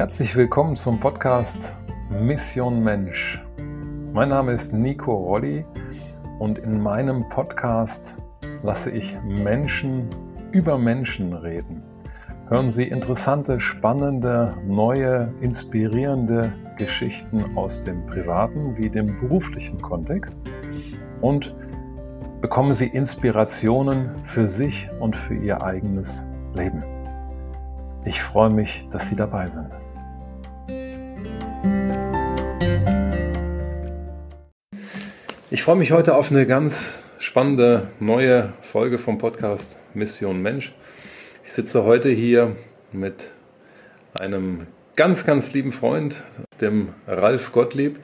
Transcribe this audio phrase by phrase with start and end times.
[0.00, 1.76] Herzlich willkommen zum Podcast
[2.08, 3.38] Mission Mensch.
[4.14, 5.66] Mein Name ist Nico Rolli
[6.38, 8.16] und in meinem Podcast
[8.62, 10.08] lasse ich Menschen
[10.52, 11.82] über Menschen reden.
[12.48, 20.38] Hören Sie interessante, spannende, neue, inspirierende Geschichten aus dem privaten wie dem beruflichen Kontext
[21.20, 21.54] und
[22.40, 26.82] bekommen Sie Inspirationen für sich und für Ihr eigenes Leben.
[28.06, 29.79] Ich freue mich, dass Sie dabei sind.
[35.52, 40.72] Ich freue mich heute auf eine ganz spannende neue Folge vom Podcast Mission Mensch.
[41.44, 42.54] Ich sitze heute hier
[42.92, 43.32] mit
[44.14, 46.14] einem ganz, ganz lieben Freund,
[46.60, 47.98] dem Ralf Gottlieb.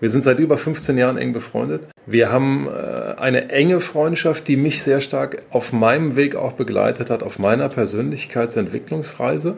[0.00, 1.86] Wir sind seit über 15 Jahren eng befreundet.
[2.04, 7.10] Wir haben äh, eine enge Freundschaft, die mich sehr stark auf meinem Weg auch begleitet
[7.10, 9.56] hat, auf meiner Persönlichkeitsentwicklungsreise,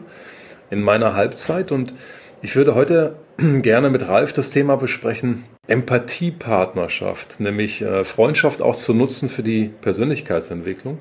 [0.69, 1.71] in meiner Halbzeit.
[1.71, 1.95] Und
[2.43, 3.15] ich würde heute
[3.61, 9.71] gerne mit Ralf das Thema besprechen, Empathiepartnerschaft, nämlich äh, Freundschaft auch zu nutzen für die
[9.81, 10.97] Persönlichkeitsentwicklung.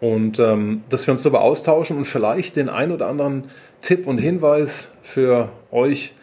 [0.00, 3.50] Und ähm, dass wir uns darüber austauschen und vielleicht den ein oder anderen
[3.82, 6.14] Tipp und Hinweis für euch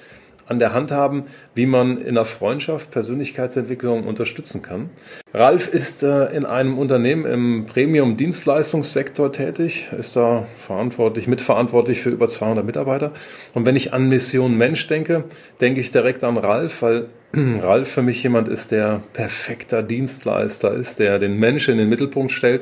[0.48, 4.90] an der Hand haben, wie man in der Freundschaft Persönlichkeitsentwicklung unterstützen kann.
[5.34, 12.28] Ralf ist äh, in einem Unternehmen im Premium-Dienstleistungssektor tätig, ist da verantwortlich, mitverantwortlich für über
[12.28, 13.12] 200 Mitarbeiter.
[13.54, 15.26] Und wenn ich an Mission Mensch denke,
[15.60, 21.00] denke ich direkt an Ralf, weil Ralf für mich jemand ist, der perfekter Dienstleister ist,
[21.00, 22.62] der den Menschen in den Mittelpunkt stellt,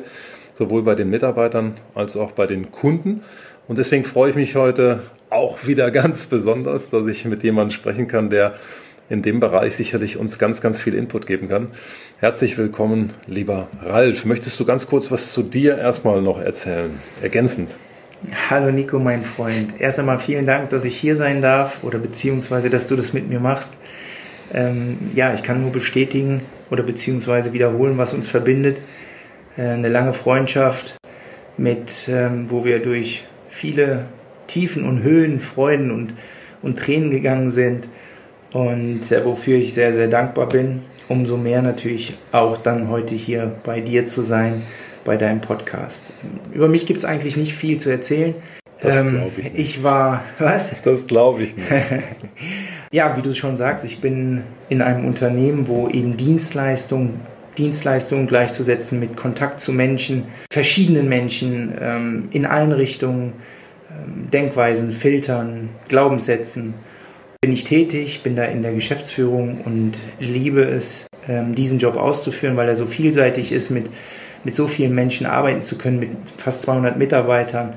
[0.56, 3.22] sowohl bei den Mitarbeitern als auch bei den Kunden.
[3.67, 5.02] Und deswegen freue ich mich heute
[5.36, 8.55] auch wieder ganz besonders, dass ich mit jemandem sprechen kann, der
[9.09, 11.69] in dem Bereich sicherlich uns ganz, ganz viel Input geben kann.
[12.19, 14.25] Herzlich willkommen, lieber Ralf.
[14.25, 16.89] Möchtest du ganz kurz was zu dir erstmal noch erzählen,
[17.22, 17.75] ergänzend?
[18.50, 19.80] Hallo Nico, mein Freund.
[19.80, 23.30] Erst einmal vielen Dank, dass ich hier sein darf oder beziehungsweise, dass du das mit
[23.30, 23.75] mir machst.
[24.53, 26.41] Ähm, ja, ich kann nur bestätigen
[26.72, 28.81] oder beziehungsweise wiederholen, was uns verbindet.
[29.57, 30.96] Äh, eine lange Freundschaft,
[31.57, 34.06] mit, ähm, wo wir durch viele
[34.47, 36.13] Tiefen und Höhen, Freuden und,
[36.61, 37.89] und Tränen gegangen sind
[38.51, 40.81] und äh, wofür ich sehr, sehr dankbar bin.
[41.07, 44.63] Umso mehr natürlich auch dann heute hier bei dir zu sein,
[45.03, 46.11] bei deinem Podcast.
[46.51, 48.34] Über mich gibt es eigentlich nicht viel zu erzählen.
[48.79, 49.57] Das ähm, glaube ich nicht.
[49.57, 50.72] Ich war, was?
[50.84, 51.69] Das glaube ich nicht.
[52.91, 57.19] ja, wie du schon sagst, ich bin in einem Unternehmen, wo eben Dienstleistungen
[57.57, 63.34] Dienstleistungen gleichzusetzen mit Kontakt zu Menschen, verschiedenen Menschen ähm, in allen Richtungen,
[64.31, 66.73] Denkweisen, Filtern, Glaubenssätzen.
[67.41, 72.57] Bin ich tätig, bin da in der Geschäftsführung und liebe es, ähm, diesen Job auszuführen,
[72.57, 73.89] weil er so vielseitig ist, mit,
[74.44, 77.73] mit so vielen Menschen arbeiten zu können, mit fast 200 Mitarbeitern.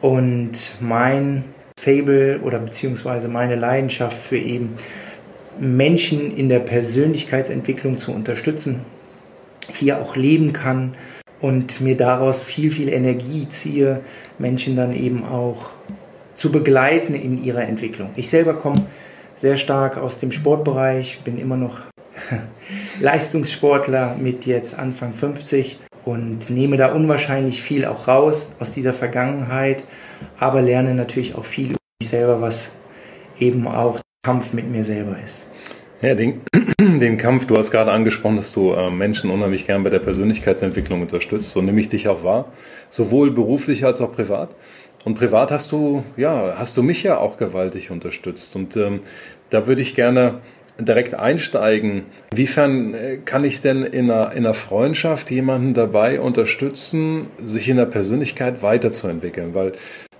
[0.00, 1.44] Und mein
[1.78, 4.74] Fable oder beziehungsweise meine Leidenschaft für eben
[5.58, 8.80] Menschen in der Persönlichkeitsentwicklung zu unterstützen,
[9.72, 10.94] hier auch leben kann
[11.44, 14.00] und mir daraus viel, viel Energie ziehe,
[14.38, 15.68] Menschen dann eben auch
[16.34, 18.08] zu begleiten in ihrer Entwicklung.
[18.16, 18.86] Ich selber komme
[19.36, 21.80] sehr stark aus dem Sportbereich, bin immer noch
[23.02, 29.84] Leistungssportler mit jetzt Anfang 50 und nehme da unwahrscheinlich viel auch raus aus dieser Vergangenheit,
[30.38, 32.70] aber lerne natürlich auch viel über mich selber, was
[33.38, 35.46] eben auch Kampf mit mir selber ist.
[36.00, 36.40] Ja, den,
[36.80, 41.02] den Kampf, du hast gerade angesprochen, dass du äh, Menschen unheimlich gern bei der Persönlichkeitsentwicklung
[41.02, 41.52] unterstützt.
[41.52, 42.52] So nehme ich dich auch wahr,
[42.88, 44.50] sowohl beruflich als auch privat.
[45.04, 48.56] Und privat hast du, ja, hast du mich ja auch gewaltig unterstützt.
[48.56, 49.00] Und ähm,
[49.50, 50.40] da würde ich gerne
[50.80, 52.06] direkt einsteigen.
[52.32, 57.76] Inwiefern äh, kann ich denn in einer, in einer Freundschaft jemanden dabei unterstützen, sich in
[57.76, 59.54] der Persönlichkeit weiterzuentwickeln?
[59.54, 59.72] Weil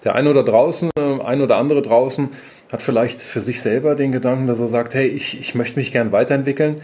[0.05, 2.29] der eine oder draußen, äh, ein oder andere draußen
[2.75, 5.93] hat vielleicht für sich selber den Gedanken, dass er sagt, hey, ich, ich möchte mich
[5.93, 6.81] gern weiterentwickeln,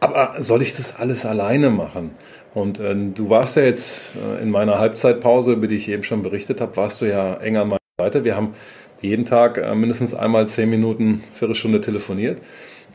[0.00, 2.12] aber soll ich das alles alleine machen?
[2.54, 6.22] Und äh, du warst ja jetzt äh, in meiner Halbzeitpause, über die ich eben schon
[6.22, 8.24] berichtet habe, warst du ja eng an meiner Seite.
[8.24, 8.54] Wir haben
[9.02, 12.40] jeden Tag äh, mindestens einmal zehn Minuten, Viertelstunde telefoniert.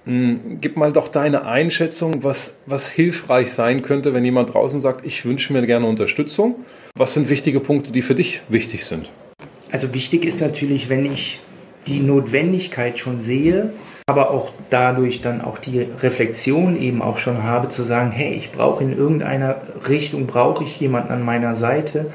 [0.06, 5.06] Mhm, gib mal doch deine Einschätzung, was, was hilfreich sein könnte, wenn jemand draußen sagt,
[5.06, 6.56] ich wünsche mir gerne Unterstützung.
[6.96, 9.12] Was sind wichtige Punkte, die für dich wichtig sind?
[9.72, 11.40] Also wichtig ist natürlich, wenn ich
[11.90, 13.74] die Notwendigkeit schon sehe,
[14.08, 18.52] aber auch dadurch dann auch die Reflexion eben auch schon habe zu sagen, hey, ich
[18.52, 19.58] brauche in irgendeiner
[19.88, 22.08] Richtung, brauche ich jemanden an meiner Seite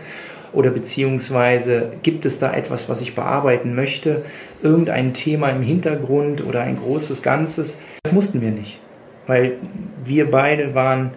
[0.52, 4.22] oder beziehungsweise gibt es da etwas, was ich bearbeiten möchte,
[4.62, 7.76] irgendein Thema im Hintergrund oder ein großes Ganzes.
[8.04, 8.80] Das mussten wir nicht,
[9.26, 9.58] weil
[10.04, 11.10] wir beide waren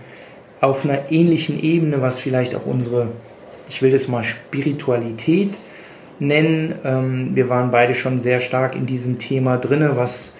[0.60, 3.10] auf einer ähnlichen Ebene, was vielleicht auch unsere,
[3.70, 5.52] ich will das mal Spiritualität
[6.20, 6.76] nennen.
[6.84, 10.34] Ähm, wir waren beide schon sehr stark in diesem Thema drin, was,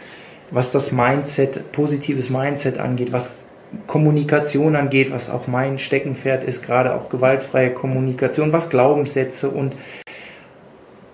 [0.52, 3.46] was das Mindset, positives Mindset angeht, was
[3.86, 9.74] Kommunikation angeht, was auch mein Steckenpferd ist, gerade auch gewaltfreie Kommunikation, was Glaubenssätze und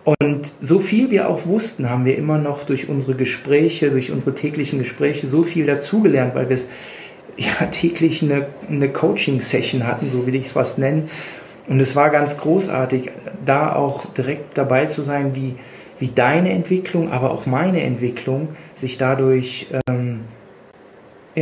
[0.06, 4.36] und so viel wir auch wussten, haben wir immer noch durch unsere Gespräche, durch unsere
[4.36, 6.68] täglichen Gespräche so viel dazugelernt, weil wir es
[7.38, 11.10] ja täglich eine, eine Coaching-Session hatten, so will ich es fast nennen.
[11.68, 13.12] Und es war ganz großartig,
[13.46, 15.56] da auch direkt dabei zu sein, wie,
[16.00, 20.22] wie deine Entwicklung, aber auch meine Entwicklung sich dadurch ähm,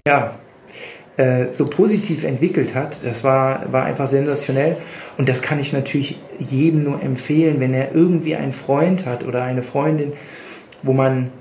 [0.05, 0.35] ja,
[1.17, 3.03] äh, so positiv entwickelt hat.
[3.03, 4.77] Das war, war einfach sensationell.
[5.17, 9.43] Und das kann ich natürlich jedem nur empfehlen, wenn er irgendwie einen Freund hat oder
[9.43, 10.13] eine Freundin,
[10.83, 11.31] wo man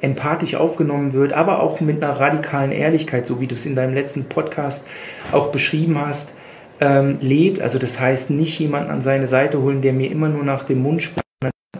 [0.00, 3.94] empathisch aufgenommen wird, aber auch mit einer radikalen Ehrlichkeit, so wie du es in deinem
[3.94, 4.84] letzten Podcast
[5.32, 6.34] auch beschrieben hast,
[6.80, 7.60] ähm, lebt.
[7.60, 10.82] Also das heißt, nicht jemanden an seine Seite holen, der mir immer nur nach dem
[10.82, 11.24] Mund spricht,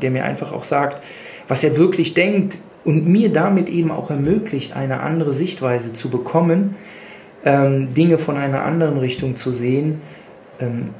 [0.00, 1.02] der mir einfach auch sagt,
[1.48, 6.76] was er wirklich denkt und mir damit eben auch ermöglicht, eine andere Sichtweise zu bekommen,
[7.44, 10.00] ähm, Dinge von einer anderen Richtung zu sehen,
[10.60, 10.90] ähm,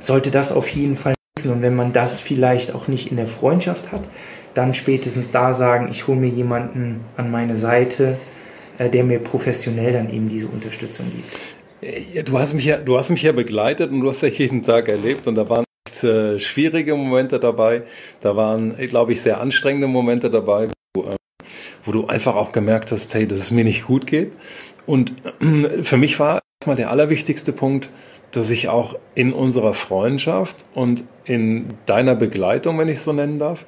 [0.00, 1.52] sollte das auf jeden Fall nutzen.
[1.52, 4.02] Und wenn man das vielleicht auch nicht in der Freundschaft hat,
[4.54, 8.18] dann spätestens da sagen, ich hole mir jemanden an meine Seite,
[8.78, 11.57] äh, der mir professionell dann eben diese Unterstützung gibt.
[11.80, 14.88] Du, hast mich ja, du hast mich ja begleitet und du hast ja jeden Tag
[14.88, 15.64] erlebt und da waren
[16.02, 17.82] äh, schwierige Momente dabei,
[18.20, 21.16] da waren, glaube ich, sehr anstrengende Momente dabei, wo, äh,
[21.84, 24.32] wo du einfach auch gemerkt hast, hey, dass es mir nicht gut geht.
[24.86, 27.90] Und äh, für mich war erstmal der allerwichtigste Punkt,
[28.32, 33.64] dass ich auch in unserer Freundschaft und in deiner Begleitung, wenn ich so nennen darf,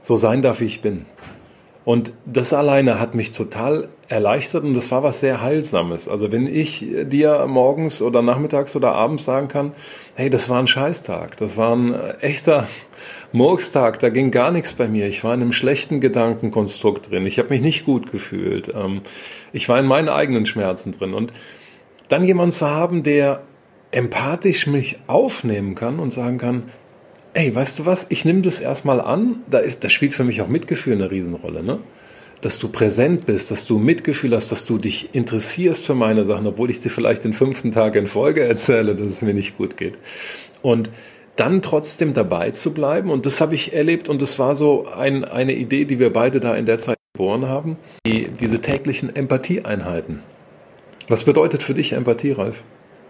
[0.00, 1.04] so sein darf, wie ich bin.
[1.84, 6.08] Und das alleine hat mich total erleichtert und das war was sehr Heilsames.
[6.08, 9.72] Also wenn ich dir morgens oder nachmittags oder abends sagen kann,
[10.14, 12.68] hey, das war ein Scheißtag, das war ein echter
[13.32, 15.06] Murkstag, da ging gar nichts bei mir.
[15.06, 17.24] Ich war in einem schlechten Gedankenkonstrukt drin.
[17.24, 18.72] Ich habe mich nicht gut gefühlt.
[18.74, 19.00] Ähm,
[19.52, 21.14] ich war in meinen eigenen Schmerzen drin.
[21.14, 21.32] Und
[22.08, 23.42] dann jemanden zu haben, der
[23.92, 26.64] empathisch mich aufnehmen kann und sagen kann,
[27.34, 30.42] ey, weißt du was, ich nehme das erstmal an, da, ist, da spielt für mich
[30.42, 31.78] auch Mitgefühl eine Riesenrolle, ne?
[32.40, 36.46] Dass du präsent bist, dass du Mitgefühl hast, dass du dich interessierst für meine Sachen,
[36.46, 39.76] obwohl ich dir vielleicht den fünften Tag in Folge erzähle, dass es mir nicht gut
[39.76, 39.98] geht.
[40.62, 40.90] Und
[41.36, 45.24] dann trotzdem dabei zu bleiben, und das habe ich erlebt, und das war so ein,
[45.24, 47.76] eine Idee, die wir beide da in der Zeit geboren haben,
[48.06, 50.20] die, diese täglichen Empathieeinheiten.
[51.08, 52.62] Was bedeutet für dich Empathie, Ralf?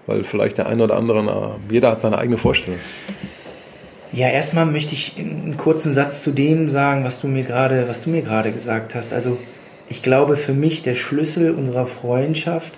[0.07, 2.81] Weil vielleicht der eine oder andere, jeder hat seine eigene Vorstellung.
[4.13, 8.03] Ja, erstmal möchte ich einen kurzen Satz zu dem sagen, was du mir gerade, was
[8.03, 9.13] du mir gerade gesagt hast.
[9.13, 9.39] Also
[9.89, 12.73] ich glaube für mich der Schlüssel unserer Freundschaft,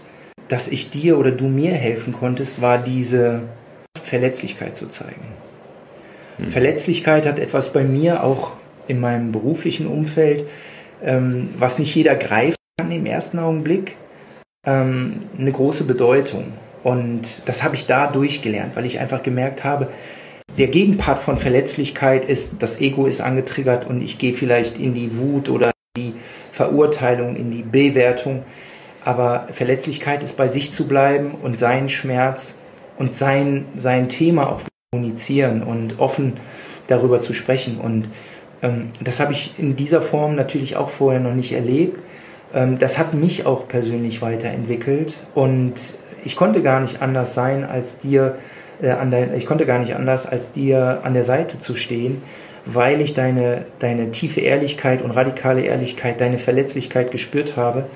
[0.49, 3.43] dass ich dir oder du mir helfen konntest, war diese
[4.03, 5.23] Verletzlichkeit zu zeigen.
[6.37, 6.51] Hm.
[6.51, 8.53] Verletzlichkeit hat etwas bei mir auch
[8.87, 10.45] in meinem beruflichen Umfeld,
[11.03, 13.97] ähm, was nicht jeder greift kann im ersten Augenblick,
[14.67, 16.53] ähm, eine große Bedeutung.
[16.83, 19.89] Und das habe ich da durchgelernt, weil ich einfach gemerkt habe,
[20.59, 25.19] der Gegenpart von Verletzlichkeit ist, das Ego ist angetriggert und ich gehe vielleicht in die
[25.19, 26.15] Wut oder die
[26.51, 28.45] Verurteilung, in die Bewertung.
[29.05, 32.55] Aber Verletzlichkeit ist bei sich zu bleiben und seinen Schmerz
[32.99, 34.61] und sein, sein Thema auch
[34.93, 36.35] kommunizieren und offen
[36.87, 37.79] darüber zu sprechen.
[37.79, 38.09] Und
[38.63, 41.99] ähm, das habe ich in dieser Form natürlich auch vorher noch nicht erlebt.
[42.55, 45.75] Ähm, das hat mich auch persönlich weiterentwickelt und
[46.25, 48.37] ich konnte gar nicht anders sein, als dir
[48.91, 52.23] an dein, ich konnte gar nicht anders, als dir an der Seite zu stehen,
[52.65, 57.87] weil ich deine, deine tiefe Ehrlichkeit und radikale Ehrlichkeit, deine Verletzlichkeit gespürt habe.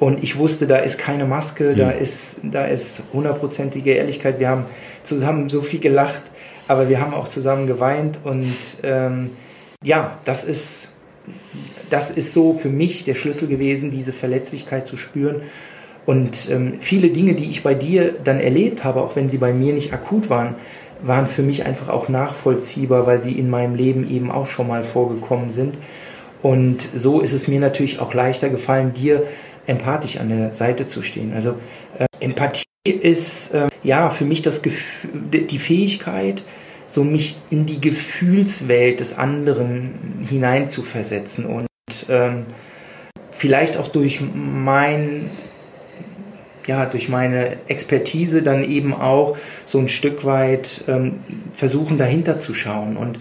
[0.00, 1.76] Und ich wusste, da ist keine Maske, mhm.
[1.76, 4.38] da ist, da ist hundertprozentige Ehrlichkeit.
[4.40, 4.66] Wir haben
[5.04, 6.22] zusammen so viel gelacht,
[6.68, 8.18] aber wir haben auch zusammen geweint.
[8.24, 9.30] Und ähm,
[9.82, 10.88] ja, das ist,
[11.90, 15.42] das ist so für mich der Schlüssel gewesen, diese Verletzlichkeit zu spüren.
[16.06, 19.52] Und ähm, viele Dinge, die ich bei dir dann erlebt habe, auch wenn sie bei
[19.52, 20.54] mir nicht akut waren,
[21.02, 24.84] waren für mich einfach auch nachvollziehbar, weil sie in meinem Leben eben auch schon mal
[24.84, 25.78] vorgekommen sind.
[26.42, 29.22] Und so ist es mir natürlich auch leichter gefallen, dir
[29.66, 31.32] empathisch an der Seite zu stehen.
[31.32, 31.56] Also
[31.98, 36.42] äh, Empathie ist äh, ja für mich das Gefühl, die Fähigkeit,
[36.86, 41.66] so mich in die Gefühlswelt des anderen hineinzuversetzen und
[42.10, 42.44] ähm,
[43.30, 45.30] vielleicht auch durch mein
[46.66, 51.20] ja, durch meine Expertise dann eben auch so ein Stück weit ähm,
[51.52, 53.18] versuchen, dahinter zu schauen und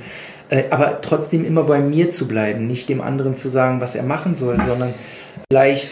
[0.50, 4.04] äh, aber trotzdem immer bei mir zu bleiben, nicht dem anderen zu sagen, was er
[4.04, 4.94] machen soll, sondern
[5.52, 5.90] vielleicht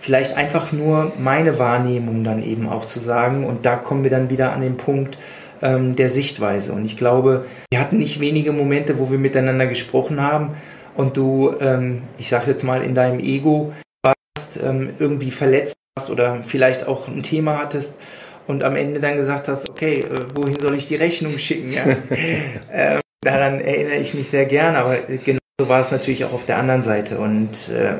[0.00, 4.28] vielleicht einfach nur meine Wahrnehmung dann eben auch zu sagen und da kommen wir dann
[4.28, 5.16] wieder an den Punkt,
[5.62, 6.72] ähm, der Sichtweise.
[6.72, 10.50] Und ich glaube, wir hatten nicht wenige Momente, wo wir miteinander gesprochen haben
[10.94, 13.72] und du, ähm, ich sage jetzt mal, in deinem Ego
[14.02, 15.74] warst, ähm, irgendwie verletzt
[16.10, 18.00] oder vielleicht auch ein Thema hattest
[18.48, 21.72] und am Ende dann gesagt hast, okay, äh, wohin soll ich die Rechnung schicken?
[21.72, 21.84] Ja?
[22.72, 26.58] ähm, daran erinnere ich mich sehr gern, aber genauso war es natürlich auch auf der
[26.58, 27.94] anderen Seite und äh,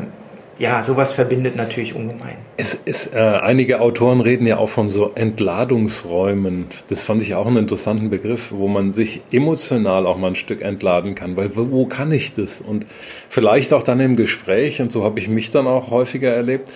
[0.58, 2.36] ja, sowas verbindet natürlich ungemein.
[2.56, 6.66] Es ist, äh, einige Autoren reden ja auch von so Entladungsräumen.
[6.88, 10.62] Das fand ich auch einen interessanten Begriff, wo man sich emotional auch mal ein Stück
[10.62, 11.36] entladen kann.
[11.36, 12.60] Weil wo, wo kann ich das?
[12.60, 12.86] Und
[13.28, 16.68] vielleicht auch dann im Gespräch, und so habe ich mich dann auch häufiger erlebt,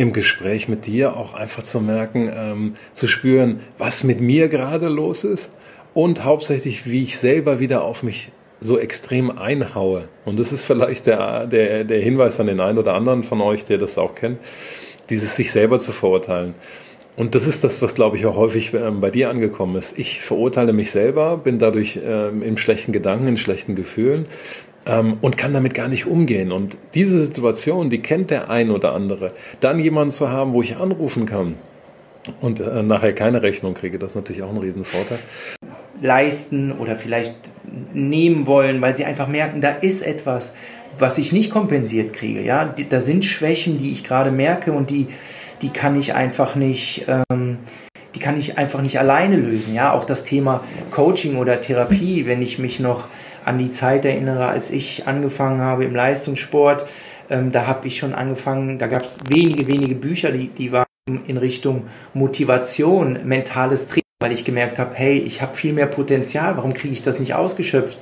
[0.00, 4.88] im Gespräch mit dir auch einfach zu merken, ähm, zu spüren, was mit mir gerade
[4.88, 5.52] los ist
[5.92, 10.08] und hauptsächlich, wie ich selber wieder auf mich so extrem einhaue.
[10.24, 13.66] Und das ist vielleicht der, der, der Hinweis an den einen oder anderen von euch,
[13.66, 14.38] der das auch kennt,
[15.10, 16.54] dieses sich selber zu verurteilen.
[17.16, 19.98] Und das ist das, was, glaube ich, auch häufig ähm, bei dir angekommen ist.
[19.98, 24.26] Ich verurteile mich selber, bin dadurch ähm, in schlechten Gedanken, in schlechten Gefühlen
[24.86, 26.52] ähm, und kann damit gar nicht umgehen.
[26.52, 29.32] Und diese Situation, die kennt der ein oder andere.
[29.60, 31.54] Dann jemanden zu haben, wo ich anrufen kann
[32.40, 35.18] und äh, nachher keine Rechnung kriege, das ist natürlich auch ein Riesenvorteil
[36.00, 37.34] leisten oder vielleicht
[37.92, 40.54] nehmen wollen, weil sie einfach merken, da ist etwas,
[40.98, 42.42] was ich nicht kompensiert kriege.
[42.42, 45.08] Ja, da sind Schwächen, die ich gerade merke und die,
[45.62, 47.58] die kann ich einfach nicht, ähm,
[48.14, 49.74] die kann ich einfach nicht alleine lösen.
[49.74, 53.06] Ja, auch das Thema Coaching oder Therapie, wenn ich mich noch
[53.44, 56.86] an die Zeit erinnere, als ich angefangen habe im Leistungssport,
[57.28, 60.86] ähm, da habe ich schon angefangen, da gab es wenige, wenige Bücher, die, die waren
[61.26, 66.58] in Richtung Motivation, mentales Training weil ich gemerkt habe, hey, ich habe viel mehr Potenzial,
[66.58, 67.96] warum kriege ich das nicht ausgeschöpft?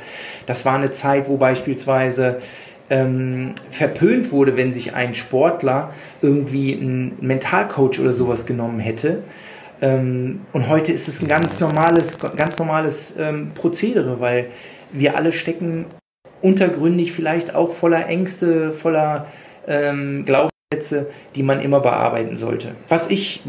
[0.46, 2.40] Das war eine Zeit, wo beispielsweise
[2.90, 9.22] ähm, verpönt wurde, wenn sich ein Sportler irgendwie einen Mentalcoach oder sowas genommen hätte.
[9.80, 14.46] Ähm, und heute ist es ein ganz normales, ganz normales ähm, Prozedere, weil
[14.92, 15.86] wir alle stecken
[16.40, 19.26] untergründig vielleicht auch voller Ängste, voller
[19.66, 20.50] ähm, Glauben
[21.34, 22.74] die man immer bearbeiten sollte.
[22.88, 23.42] Was ich,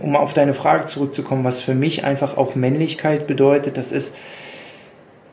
[0.00, 4.16] um auf deine Frage zurückzukommen, was für mich einfach auch Männlichkeit bedeutet, das ist,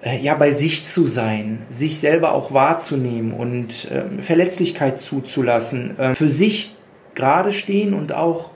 [0.04, 6.14] äh, ja, bei sich zu sein, sich selber auch wahrzunehmen und äh, Verletzlichkeit zuzulassen, äh,
[6.14, 6.76] für sich
[7.16, 8.52] gerade stehen und auch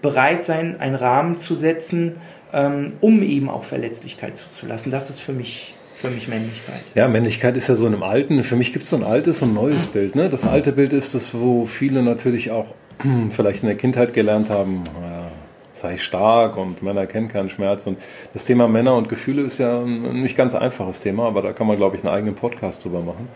[0.00, 2.20] bereit sein, einen Rahmen zu setzen,
[2.52, 4.92] ähm, um eben auch Verletzlichkeit zuzulassen.
[4.92, 5.73] Das ist für mich
[6.04, 6.82] für mich Männlichkeit.
[6.94, 9.42] Ja, Männlichkeit ist ja so in einem alten, für mich gibt es so ein altes
[9.42, 10.14] und neues Bild.
[10.14, 10.28] Ne?
[10.28, 12.66] Das alte Bild ist das, wo viele natürlich auch
[13.30, 15.30] vielleicht in der Kindheit gelernt haben, ja,
[15.72, 17.86] sei stark und Männer kennen keinen Schmerz.
[17.86, 17.98] Und
[18.32, 21.66] das Thema Männer und Gefühle ist ja ein nicht ganz einfaches Thema, aber da kann
[21.66, 23.28] man, glaube ich, einen eigenen Podcast drüber machen.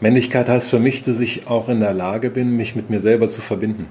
[0.00, 3.26] Männlichkeit heißt für mich, dass ich auch in der Lage bin, mich mit mir selber
[3.26, 3.86] zu verbinden.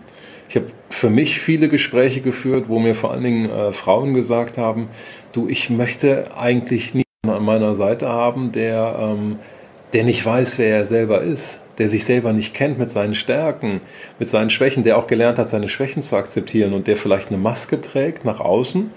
[0.49, 4.57] Ich habe für mich viele Gespräche geführt, wo mir vor allen Dingen äh, Frauen gesagt
[4.57, 4.87] haben,
[5.33, 9.39] du, ich möchte eigentlich nie an meiner Seite haben, der, ähm,
[9.93, 13.81] der nicht weiß, wer er selber ist, der sich selber nicht kennt mit seinen Stärken,
[14.19, 17.37] mit seinen Schwächen, der auch gelernt hat, seine Schwächen zu akzeptieren und der vielleicht eine
[17.37, 18.91] Maske trägt nach außen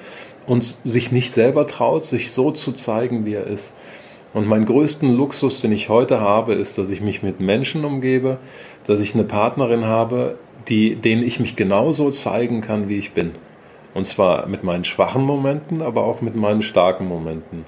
[0.47, 3.77] und sich nicht selber traut, sich so zu zeigen, wie er ist.
[4.33, 8.39] Und mein größten Luxus, den ich heute habe, ist, dass ich mich mit Menschen umgebe,
[8.87, 13.33] dass ich eine Partnerin habe, die, denen ich mich genauso zeigen kann, wie ich bin.
[13.93, 17.65] Und zwar mit meinen schwachen Momenten, aber auch mit meinen starken Momenten.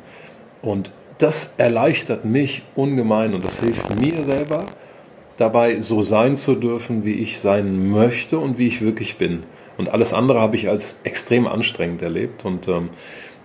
[0.63, 4.67] Und das erleichtert mich ungemein und das hilft mir selber
[5.37, 9.43] dabei, so sein zu dürfen, wie ich sein möchte und wie ich wirklich bin.
[9.77, 12.45] Und alles andere habe ich als extrem anstrengend erlebt.
[12.45, 12.91] Und ähm,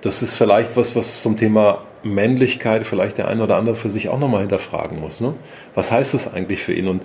[0.01, 4.09] das ist vielleicht was, was zum Thema Männlichkeit vielleicht der eine oder andere für sich
[4.09, 5.21] auch nochmal hinterfragen muss.
[5.21, 5.33] Ne?
[5.73, 6.87] Was heißt das eigentlich für ihn?
[6.87, 7.01] Und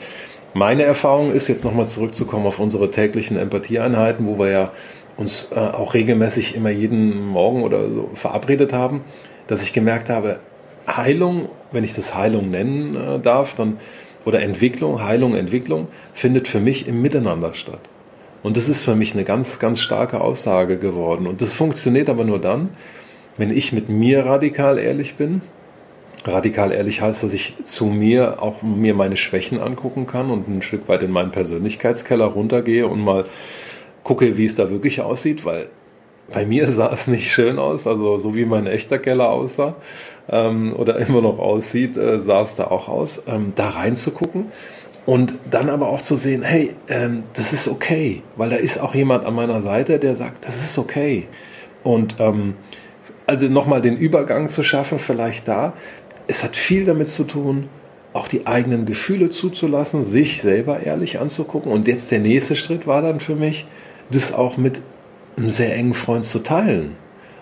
[0.54, 4.72] meine Erfahrung ist, jetzt nochmal zurückzukommen auf unsere täglichen Empathieeinheiten, wo wir ja
[5.16, 9.02] uns äh, auch regelmäßig immer jeden Morgen oder so verabredet haben
[9.52, 10.40] dass ich gemerkt habe,
[10.88, 13.76] Heilung, wenn ich das Heilung nennen äh, darf, dann
[14.24, 17.80] oder Entwicklung, Heilung, Entwicklung findet für mich im Miteinander statt.
[18.42, 21.26] Und das ist für mich eine ganz, ganz starke Aussage geworden.
[21.26, 22.70] Und das funktioniert aber nur dann,
[23.36, 25.42] wenn ich mit mir radikal ehrlich bin.
[26.24, 30.62] Radikal ehrlich heißt, dass ich zu mir auch mir meine Schwächen angucken kann und ein
[30.62, 33.26] Stück weit in meinen Persönlichkeitskeller runtergehe und mal
[34.02, 35.68] gucke, wie es da wirklich aussieht, weil
[36.32, 39.74] bei mir sah es nicht schön aus, also so wie mein echter Keller aussah
[40.28, 44.46] ähm, oder immer noch aussieht, äh, sah es da auch aus, ähm, da reinzugucken
[45.04, 48.94] und dann aber auch zu sehen, hey, ähm, das ist okay, weil da ist auch
[48.94, 51.26] jemand an meiner Seite, der sagt, das ist okay.
[51.82, 52.54] Und ähm,
[53.26, 55.72] also nochmal den Übergang zu schaffen, vielleicht da,
[56.28, 57.68] es hat viel damit zu tun,
[58.12, 61.72] auch die eigenen Gefühle zuzulassen, sich selber ehrlich anzugucken.
[61.72, 63.66] Und jetzt der nächste Schritt war dann für mich,
[64.10, 64.80] das auch mit
[65.36, 66.96] einem sehr engen Freund zu teilen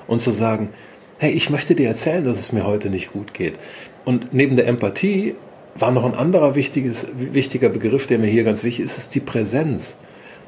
[0.06, 0.70] und zu sagen,
[1.18, 3.59] hey, ich möchte dir erzählen, dass es mir heute nicht gut geht.
[4.04, 5.35] Und neben der Empathie
[5.75, 9.20] war noch ein anderer wichtiges, wichtiger Begriff, der mir hier ganz wichtig ist, ist die
[9.20, 9.99] Präsenz.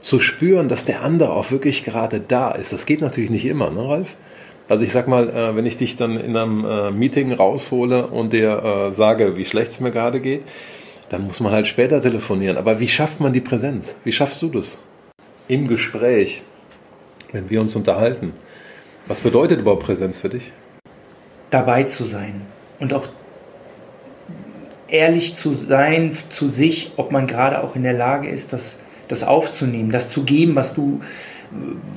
[0.01, 2.73] Zu spüren, dass der andere auch wirklich gerade da ist.
[2.73, 4.17] Das geht natürlich nicht immer, ne, Ralf?
[4.69, 8.33] Also ich sag mal, äh, wenn ich dich dann in einem äh, Meeting raushole und
[8.33, 10.43] dir äh, sage, wie schlecht es mir gerade geht,
[11.09, 12.57] dann muss man halt später telefonieren.
[12.57, 13.95] Aber wie schafft man die Präsenz?
[14.03, 14.83] Wie schaffst du das?
[15.47, 16.43] Im Gespräch,
[17.33, 18.33] wenn wir uns unterhalten.
[19.07, 20.53] Was bedeutet überhaupt Präsenz für dich?
[21.51, 22.43] Dabei zu sein
[22.79, 23.09] und auch
[24.89, 29.23] ehrlich zu sein zu sich, ob man gerade auch in der Lage ist, das, das
[29.23, 31.01] aufzunehmen, das zu geben, was du,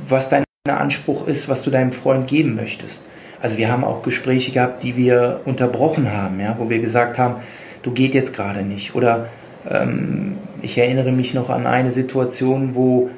[0.07, 3.03] was dein Anspruch ist, was du deinem Freund geben möchtest.
[3.41, 7.35] Also wir haben auch Gespräche gehabt, die wir unterbrochen haben, ja, wo wir gesagt haben,
[7.83, 8.95] du geht jetzt gerade nicht.
[8.95, 9.27] Oder
[9.69, 13.09] ähm, ich erinnere mich noch an eine Situation, wo,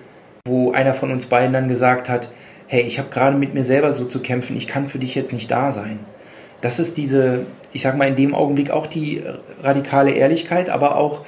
[0.48, 2.32] wo einer von uns beiden dann gesagt hat,
[2.68, 5.34] hey, ich habe gerade mit mir selber so zu kämpfen, ich kann für dich jetzt
[5.34, 6.00] nicht da sein.
[6.62, 9.24] Das ist diese, ich sage mal in dem Augenblick auch die
[9.62, 11.22] radikale Ehrlichkeit, aber auch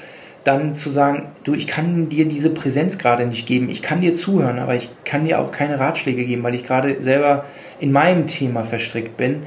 [0.44, 4.16] dann zu sagen, du, ich kann dir diese Präsenz gerade nicht geben, ich kann dir
[4.16, 7.46] zuhören, aber ich kann dir auch keine Ratschläge geben, weil ich gerade selber
[7.80, 9.44] in meinem Thema verstrickt bin.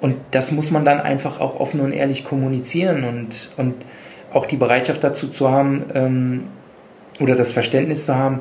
[0.00, 3.74] Und das muss man dann einfach auch offen und ehrlich kommunizieren und, und
[4.32, 6.44] auch die Bereitschaft dazu zu haben ähm,
[7.20, 8.40] oder das Verständnis zu haben,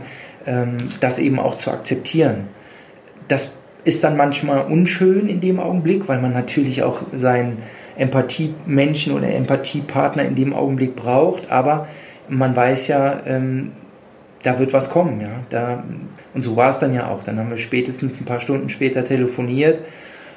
[1.00, 2.48] das eben auch zu akzeptieren.
[3.28, 3.52] Das
[3.84, 7.64] ist dann manchmal unschön in dem Augenblick, weil man natürlich auch seinen
[7.96, 11.88] Empathiemenschen oder Empathiepartner in dem Augenblick braucht, aber
[12.28, 13.72] man weiß ja, ähm,
[14.44, 15.30] da wird was kommen, ja.
[15.50, 15.84] Da,
[16.34, 17.24] und so war es dann ja auch.
[17.24, 19.80] Dann haben wir spätestens ein paar Stunden später telefoniert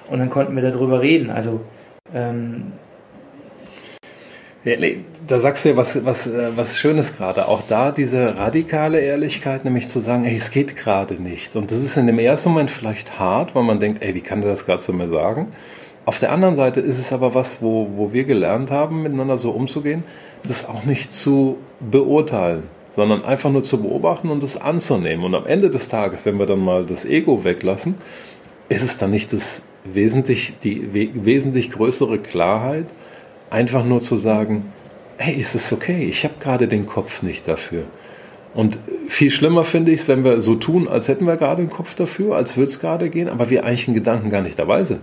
[0.08, 1.30] und dann konnten wir darüber reden.
[1.30, 1.60] Also
[2.14, 2.72] ähm,
[5.26, 7.46] da sagst du ja was, was, äh, was Schönes gerade.
[7.49, 11.54] Auch da diese radikale Ehrlichkeit, nämlich zu sagen, ey, es geht gerade nicht.
[11.54, 14.40] Und das ist in dem ersten Moment vielleicht hart, weil man denkt, ey, wie kann
[14.40, 15.52] der das gerade zu mir sagen?
[16.04, 19.50] Auf der anderen Seite ist es aber was, wo, wo wir gelernt haben, miteinander so
[19.50, 20.02] umzugehen,
[20.45, 22.64] das auch nicht zu beurteilen,
[22.95, 25.25] sondern einfach nur zu beobachten und es anzunehmen.
[25.25, 27.95] Und am Ende des Tages, wenn wir dann mal das Ego weglassen,
[28.69, 32.86] ist es dann nicht das wesentlich, die wesentlich größere Klarheit,
[33.50, 34.73] einfach nur zu sagen,
[35.19, 37.85] hey, ist es okay, ich habe gerade den Kopf nicht dafür.
[38.54, 38.78] Und
[39.09, 41.95] viel schlimmer finde ich es, wenn wir so tun, als hätten wir gerade den Kopf
[41.95, 45.00] dafür, als würde es gerade gehen, aber wir eigentlich in Gedanken gar nicht dabei sind.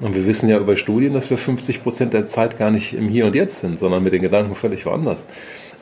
[0.00, 3.08] Und wir wissen ja über Studien, dass wir 50 Prozent der Zeit gar nicht im
[3.08, 5.24] Hier und Jetzt sind, sondern mit den Gedanken völlig woanders.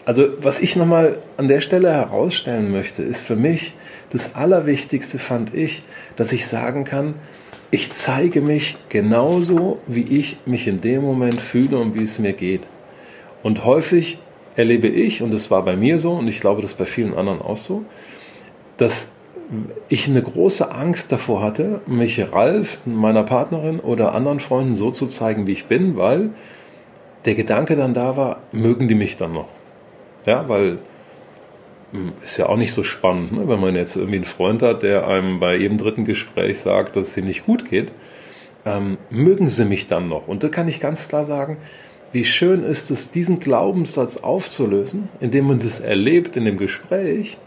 [0.05, 3.75] Also, was ich nochmal an der Stelle herausstellen möchte, ist für mich
[4.11, 5.83] das Allerwichtigste, fand ich,
[6.17, 7.15] dass ich sagen kann,
[7.71, 12.33] ich zeige mich genauso, wie ich mich in dem Moment fühle und wie es mir
[12.33, 12.63] geht.
[13.43, 14.19] Und häufig
[14.57, 17.41] erlebe ich, und das war bei mir so, und ich glaube, das bei vielen anderen
[17.41, 17.85] auch so,
[18.77, 19.13] dass
[19.89, 25.07] ich eine große Angst davor hatte, mich Ralf, meiner Partnerin oder anderen Freunden so zu
[25.07, 26.31] zeigen, wie ich bin, weil
[27.25, 29.49] der Gedanke dann da war, mögen die mich dann noch?
[30.27, 30.79] Ja, weil
[32.23, 33.49] ist ja auch nicht so spannend, ne?
[33.49, 37.09] wenn man jetzt irgendwie einen Freund hat, der einem bei jedem dritten Gespräch sagt, dass
[37.09, 37.93] es ihm nicht gut geht.
[38.65, 40.29] Ähm, mögen sie mich dann noch?
[40.29, 41.57] Und da kann ich ganz klar sagen,
[42.13, 47.39] wie schön ist es, diesen Glaubenssatz aufzulösen, indem man das erlebt in dem Gespräch,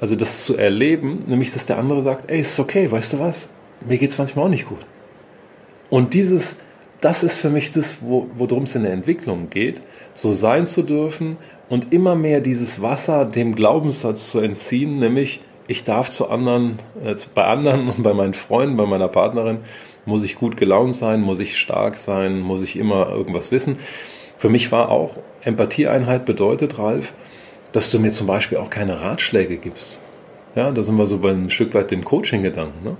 [0.00, 3.50] also das zu erleben, nämlich dass der andere sagt, ey, ist okay, weißt du was,
[3.86, 4.80] mir geht es manchmal auch nicht gut.
[5.88, 6.56] Und dieses,
[7.00, 9.80] das ist für mich das, worum es in der Entwicklung geht,
[10.14, 11.38] so sein zu dürfen
[11.70, 17.14] und immer mehr dieses Wasser dem Glaubenssatz zu entziehen, nämlich ich darf zu anderen, äh,
[17.34, 19.58] bei anderen und bei meinen Freunden, bei meiner Partnerin,
[20.04, 23.78] muss ich gut gelaunt sein, muss ich stark sein, muss ich immer irgendwas wissen.
[24.36, 27.12] Für mich war auch Empathieeinheit bedeutet, Ralf,
[27.72, 30.00] dass du mir zum Beispiel auch keine Ratschläge gibst.
[30.56, 32.82] Ja, da sind wir so bei ein Stück weit dem Coaching-Gedanken.
[32.82, 32.96] Ne?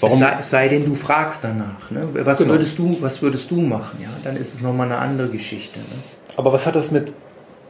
[0.00, 0.22] Warum?
[0.22, 1.90] Es sei, sei, denn, du fragst danach.
[1.90, 2.08] Ne?
[2.12, 2.52] Was, genau.
[2.52, 3.98] würdest du, was würdest du machen?
[4.00, 4.08] Ja?
[4.24, 5.80] Dann ist es nochmal eine andere Geschichte.
[5.80, 5.96] Ne?
[6.36, 7.12] Aber was hat das mit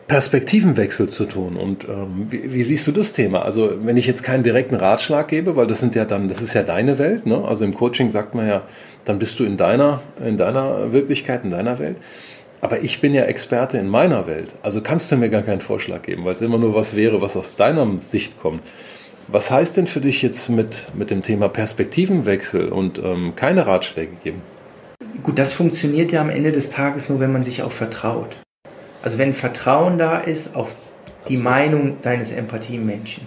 [0.09, 1.57] Perspektivenwechsel zu tun.
[1.57, 3.43] Und ähm, wie, wie, siehst du das Thema?
[3.43, 6.55] Also wenn ich jetzt keinen direkten Ratschlag gebe, weil das sind ja dann, das ist
[6.55, 7.45] ja deine Welt, ne?
[7.45, 8.63] Also im Coaching sagt man ja,
[9.05, 11.97] dann bist du in deiner, in deiner Wirklichkeit, in deiner Welt.
[12.61, 14.55] Aber ich bin ja Experte in meiner Welt.
[14.63, 17.37] Also kannst du mir gar keinen Vorschlag geben, weil es immer nur was wäre, was
[17.37, 18.63] aus deiner Sicht kommt.
[19.29, 24.13] Was heißt denn für dich jetzt mit, mit dem Thema Perspektivenwechsel und ähm, keine Ratschläge
[24.23, 24.41] geben?
[25.25, 28.37] Gut, das funktioniert ja am Ende des Tages nur, wenn man sich auch vertraut.
[29.07, 30.75] Also wenn Vertrauen da ist auf
[31.29, 33.25] die Meinung deines Empathiemenschen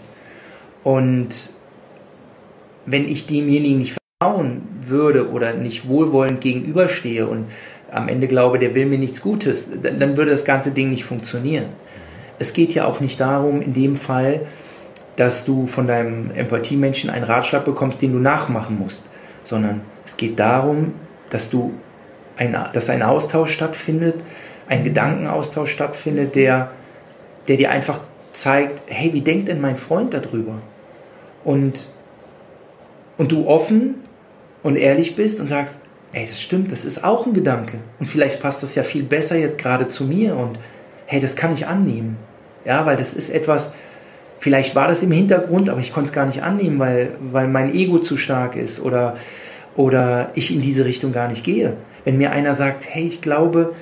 [0.83, 1.29] und
[2.85, 7.45] wenn ich demjenigen nicht vertrauen würde oder nicht wohlwollend gegenüberstehe und
[7.93, 11.67] am Ende glaube, der will mir nichts Gutes, dann würde das ganze Ding nicht funktionieren.
[12.39, 14.41] Es geht ja auch nicht darum, in dem Fall,
[15.15, 19.03] dass du von deinem Empathiemenschen einen Ratschlag bekommst, den du nachmachen musst,
[19.45, 20.91] sondern es geht darum,
[21.29, 21.71] dass du
[22.35, 24.15] ein, dass ein Austausch stattfindet,
[24.69, 26.71] ein Gedankenaustausch stattfindet, der,
[27.47, 27.99] der dir einfach
[28.31, 30.61] zeigt, hey, wie denkt denn mein Freund darüber?
[31.43, 31.87] Und,
[33.17, 33.95] und du offen
[34.61, 35.79] und ehrlich bist und sagst,
[36.13, 37.79] ey, das stimmt, das ist auch ein Gedanke.
[37.99, 40.59] Und vielleicht passt das ja viel besser jetzt gerade zu mir und
[41.07, 42.17] hey, das kann ich annehmen.
[42.63, 43.71] Ja, weil das ist etwas,
[44.39, 47.73] vielleicht war das im Hintergrund, aber ich konnte es gar nicht annehmen, weil, weil mein
[47.73, 49.17] Ego zu stark ist oder,
[49.75, 51.77] oder ich in diese Richtung gar nicht gehe.
[52.05, 53.73] Wenn mir einer sagt, hey, ich glaube,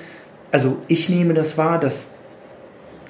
[0.52, 2.10] also ich nehme das wahr, dass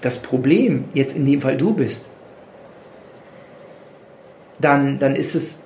[0.01, 2.07] das Problem jetzt in dem Fall du bist,
[4.61, 5.61] dann, dann ist es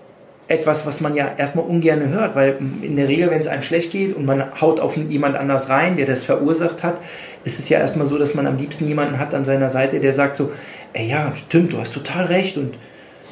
[0.49, 3.93] etwas, was man ja erstmal ungern hört, weil in der Regel, wenn es einem schlecht
[3.93, 7.01] geht und man haut auf jemand anders rein, der das verursacht hat,
[7.45, 10.13] ist es ja erstmal so, dass man am liebsten jemanden hat an seiner Seite, der
[10.13, 10.53] sagt so,
[10.93, 12.75] ey ja, stimmt, du hast total recht und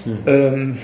[0.05, 0.19] hm.
[0.27, 0.79] ähm,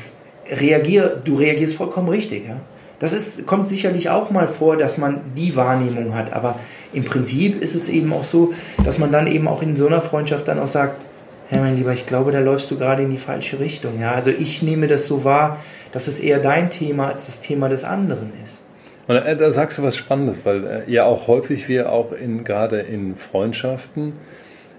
[0.51, 2.47] reagier, du reagierst vollkommen richtig.
[2.47, 2.61] Ja?
[2.99, 6.59] Das ist, kommt sicherlich auch mal vor, dass man die Wahrnehmung hat, aber
[6.93, 8.55] im Prinzip ist es eben auch so,
[8.85, 11.03] dass man dann eben auch in so einer Freundschaft dann auch sagt,
[11.49, 14.01] hey mein Lieber, ich glaube, da läufst du gerade in die falsche Richtung.
[14.01, 14.13] Ja?
[14.13, 15.59] Also ich nehme das so wahr,
[15.93, 18.63] dass es eher dein Thema als das Thema des anderen ist.
[19.09, 22.45] Und äh, da sagst du was Spannendes, weil äh, ja auch häufig wir auch in,
[22.45, 24.15] gerade in Freundschaften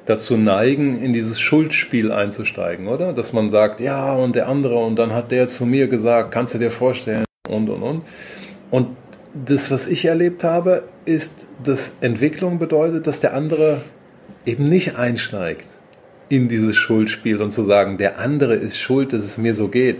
[0.06, 3.13] dazu neigen, in dieses Schuldspiel einzusteigen, oder?
[3.13, 6.53] Dass man sagt, ja, und der andere, und dann hat der zu mir gesagt, kannst
[6.53, 8.01] du dir vorstellen, und, und, und.
[8.69, 8.88] Und
[9.33, 13.81] das, was ich erlebt habe, ist, dass Entwicklung bedeutet, dass der andere
[14.45, 15.65] eben nicht einsteigt
[16.29, 19.97] in dieses Schuldspiel und zu sagen, der andere ist schuld, dass es mir so geht.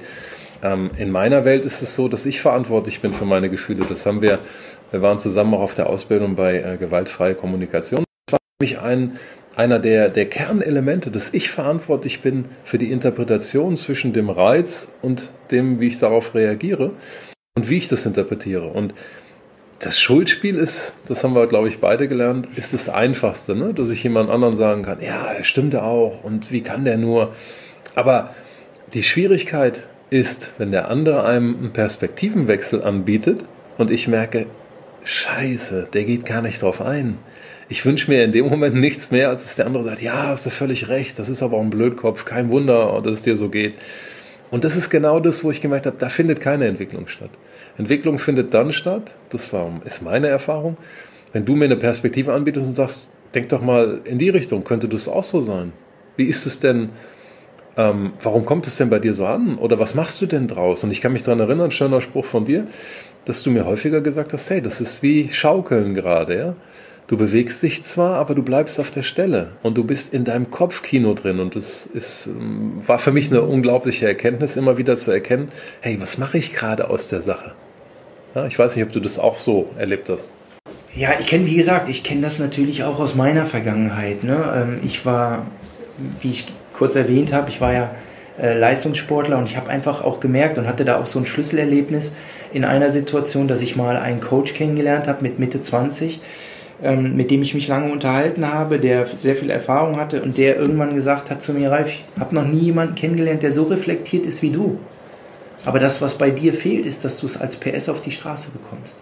[0.63, 3.86] Ähm, in meiner Welt ist es so, dass ich verantwortlich bin für meine Gefühle.
[3.88, 4.39] Das haben wir,
[4.91, 8.03] wir waren zusammen auch auf der Ausbildung bei äh, gewaltfreie Kommunikation.
[8.25, 9.17] Das war für mich ein,
[9.55, 15.29] einer der, der Kernelemente, dass ich verantwortlich bin für die Interpretation zwischen dem Reiz und
[15.51, 16.91] dem, wie ich darauf reagiere
[17.57, 18.67] und wie ich das interpretiere.
[18.67, 18.93] Und
[19.79, 23.73] das Schuldspiel ist, das haben wir, glaube ich, beide gelernt, ist das Einfachste, ne?
[23.73, 27.33] dass ich jemand anderen sagen kann, ja, er stimmte auch und wie kann der nur.
[27.95, 28.35] Aber
[28.93, 33.43] die Schwierigkeit ist, wenn der andere einem einen Perspektivenwechsel anbietet
[33.79, 34.45] und ich merke,
[35.03, 37.17] scheiße, der geht gar nicht drauf ein.
[37.69, 40.45] Ich wünsche mir in dem Moment nichts mehr, als dass der andere sagt, ja, hast
[40.45, 43.49] du völlig recht, das ist aber auch ein Blödkopf, kein Wunder, dass es dir so
[43.49, 43.73] geht.
[44.51, 47.31] Und das ist genau das, wo ich gemerkt habe, da findet keine Entwicklung statt.
[47.77, 50.77] Entwicklung findet dann statt, das war, ist meine Erfahrung,
[51.33, 54.87] wenn du mir eine Perspektive anbietest und sagst, denk doch mal in die Richtung, könnte
[54.87, 55.73] das auch so sein?
[56.15, 56.89] Wie ist es denn,
[57.75, 59.57] ähm, warum kommt es denn bei dir so an?
[59.57, 60.83] Oder was machst du denn draus?
[60.83, 62.67] Und ich kann mich daran erinnern, schöner Spruch von dir,
[63.25, 66.55] dass du mir häufiger gesagt hast, hey, das ist wie Schaukeln gerade, ja?
[67.07, 70.51] Du bewegst dich zwar, aber du bleibst auf der Stelle und du bist in deinem
[70.51, 75.11] Kopfkino drin und das ist, ähm, war für mich eine unglaubliche Erkenntnis, immer wieder zu
[75.11, 77.53] erkennen, hey, was mache ich gerade aus der Sache?
[78.45, 80.30] Ich weiß nicht, ob du das auch so erlebt hast.
[80.95, 84.23] Ja, ich kenne, wie gesagt, ich kenne das natürlich auch aus meiner Vergangenheit.
[84.23, 84.38] Ne?
[84.56, 85.45] Ähm, ich war,
[86.21, 87.91] wie ich kurz erwähnt habe, ich war ja
[88.41, 92.13] äh, Leistungssportler und ich habe einfach auch gemerkt und hatte da auch so ein Schlüsselerlebnis
[92.54, 96.21] in einer Situation, dass ich mal einen Coach kennengelernt habe mit Mitte 20,
[96.84, 100.58] ähm, mit dem ich mich lange unterhalten habe, der sehr viel Erfahrung hatte und der
[100.58, 104.26] irgendwann gesagt hat zu mir, Ralf, ich habe noch nie jemanden kennengelernt, der so reflektiert
[104.26, 104.78] ist wie du.
[105.67, 108.51] Aber das, was bei dir fehlt, ist, dass du es als PS auf die Straße
[108.51, 108.99] bekommst.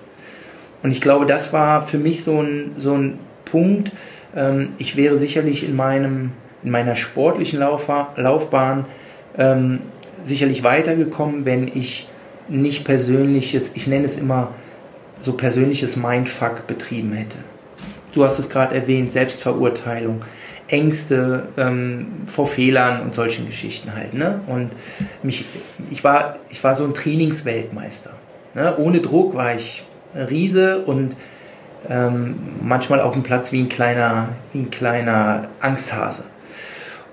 [0.82, 3.92] Und ich glaube, das war für mich so ein, so ein Punkt.
[4.36, 6.32] Ähm, ich wäre sicherlich in, meinem,
[6.64, 8.86] in meiner sportlichen Laufbahn
[9.38, 9.82] ähm,
[10.24, 12.10] sicherlich weitergekommen, wenn ich
[12.50, 14.50] nicht persönliches, ich nenne es immer
[15.22, 17.38] so persönliches Mindfuck betrieben hätte.
[18.12, 20.22] Du hast es gerade erwähnt, Selbstverurteilung.
[20.68, 24.14] Ängste ähm, vor Fehlern und solchen Geschichten halt.
[24.14, 24.42] Ne?
[24.48, 24.72] Und
[25.22, 25.46] mich,
[25.92, 28.12] ich, war, ich war so ein Trainingsweltmeister.
[28.56, 28.76] Ne?
[28.78, 29.84] Ohne Druck war ich
[30.16, 31.16] Riese und
[31.88, 36.24] ähm, manchmal auf dem Platz wie ein kleiner, wie ein kleiner Angsthase.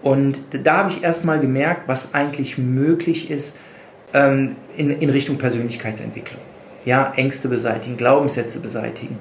[0.03, 3.57] Und da habe ich erstmal gemerkt, was eigentlich möglich ist
[4.15, 6.41] ähm, in, in Richtung Persönlichkeitsentwicklung.
[6.85, 9.19] Ja, Ängste beseitigen, Glaubenssätze beseitigen,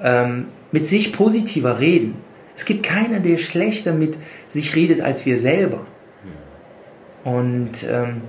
[0.00, 2.16] ähm, mit sich positiver reden
[2.54, 5.86] es gibt keinen, der schlechter mit sich redet als wir selber.
[7.24, 8.22] Und, ähm,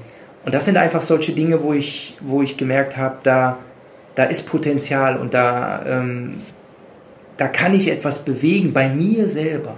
[0.46, 3.58] und das sind einfach solche Dinge, wo ich, wo ich gemerkt habe, da,
[4.16, 6.36] da ist Potenzial und da, ähm,
[7.38, 9.76] da kann ich etwas bewegen bei mir selber.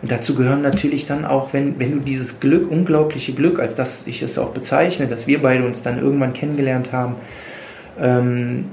[0.00, 4.06] Und dazu gehören natürlich dann auch, wenn, wenn du dieses Glück, unglaubliche Glück, als das
[4.06, 7.16] ich es auch bezeichne, dass wir beide uns dann irgendwann kennengelernt haben,
[7.98, 8.66] ähm,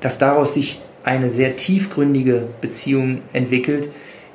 [0.00, 3.90] dass daraus sich eine sehr tiefgründige Beziehung entwickelt,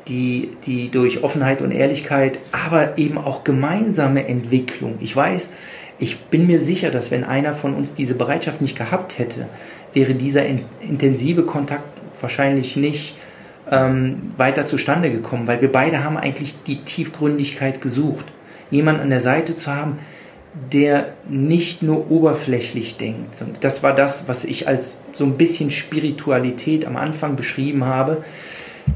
[0.08, 4.96] die, die durch Offenheit und Ehrlichkeit, aber eben auch gemeinsame Entwicklung.
[5.00, 5.50] Ich weiß,
[6.00, 9.48] ich bin mir sicher, dass wenn einer von uns diese Bereitschaft nicht gehabt hätte,
[9.94, 11.84] wäre dieser in, intensive Kontakt
[12.22, 13.16] wahrscheinlich nicht
[13.70, 18.26] ähm, weiter zustande gekommen, weil wir beide haben eigentlich die Tiefgründigkeit gesucht.
[18.70, 20.00] Jemand an der Seite zu haben,
[20.72, 23.42] der nicht nur oberflächlich denkt.
[23.42, 28.24] Und das war das, was ich als so ein bisschen Spiritualität am Anfang beschrieben habe,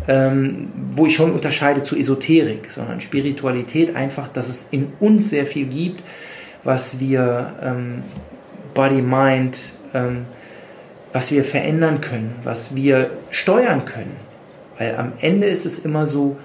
[0.08, 5.46] ähm, wo ich schon unterscheide zu Esoterik, sondern Spiritualität einfach, dass es in uns sehr
[5.46, 6.04] viel gibt,
[6.64, 8.04] was wir ähm,
[8.74, 10.26] Body, Mind, ähm,
[11.14, 14.16] was wir verändern können, was wir steuern können.
[14.78, 16.38] Weil am Ende ist es immer so,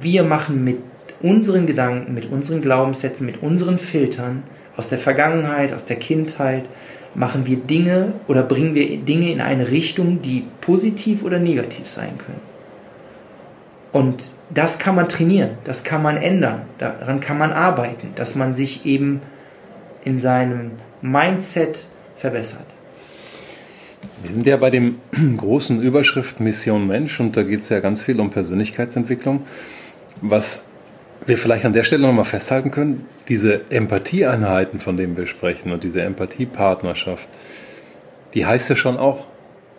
[0.00, 0.78] wir machen mit
[1.20, 4.44] unseren Gedanken, mit unseren Glaubenssätzen, mit unseren Filtern
[4.76, 6.68] aus der Vergangenheit, aus der Kindheit,
[7.14, 12.18] machen wir Dinge oder bringen wir Dinge in eine Richtung, die positiv oder negativ sein
[12.18, 12.40] können.
[13.92, 18.52] Und das kann man trainieren, das kann man ändern, daran kann man arbeiten, dass man
[18.52, 19.20] sich eben
[20.04, 22.66] in seinem Mindset verbessert.
[24.22, 24.96] Wir sind ja bei dem
[25.36, 29.42] großen Überschrift Mission Mensch und da geht es ja ganz viel um Persönlichkeitsentwicklung.
[30.20, 30.66] Was
[31.26, 35.82] wir vielleicht an der Stelle nochmal festhalten können, diese Empathieeinheiten, von denen wir sprechen und
[35.82, 37.28] diese Empathiepartnerschaft,
[38.34, 39.26] die heißt ja schon auch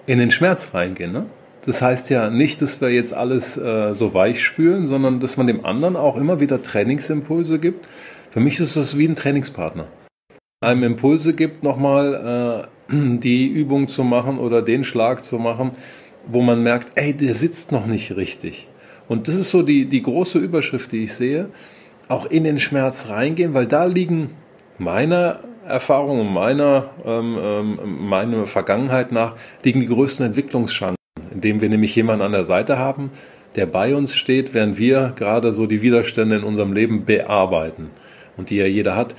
[0.05, 1.11] in den Schmerz reingehen.
[1.11, 1.25] Ne?
[1.65, 5.47] Das heißt ja nicht, dass wir jetzt alles äh, so weich spülen, sondern dass man
[5.47, 7.85] dem anderen auch immer wieder Trainingsimpulse gibt.
[8.31, 9.87] Für mich ist das wie ein Trainingspartner.
[10.61, 15.71] Einem Impulse gibt, nochmal äh, die Übung zu machen oder den Schlag zu machen,
[16.27, 18.67] wo man merkt, ey, der sitzt noch nicht richtig.
[19.07, 21.49] Und das ist so die, die große Überschrift, die ich sehe.
[22.07, 24.31] Auch in den Schmerz reingehen, weil da liegen
[24.77, 30.97] meiner Erfahrung und meiner ähm, ähm, meiner Vergangenheit nach liegen die größten Entwicklungschancen,
[31.33, 33.09] indem wir nämlich jemanden an der Seite haben,
[33.55, 37.89] der bei uns steht, während wir gerade so die Widerstände in unserem Leben bearbeiten
[38.37, 39.15] und die ja jeder hat.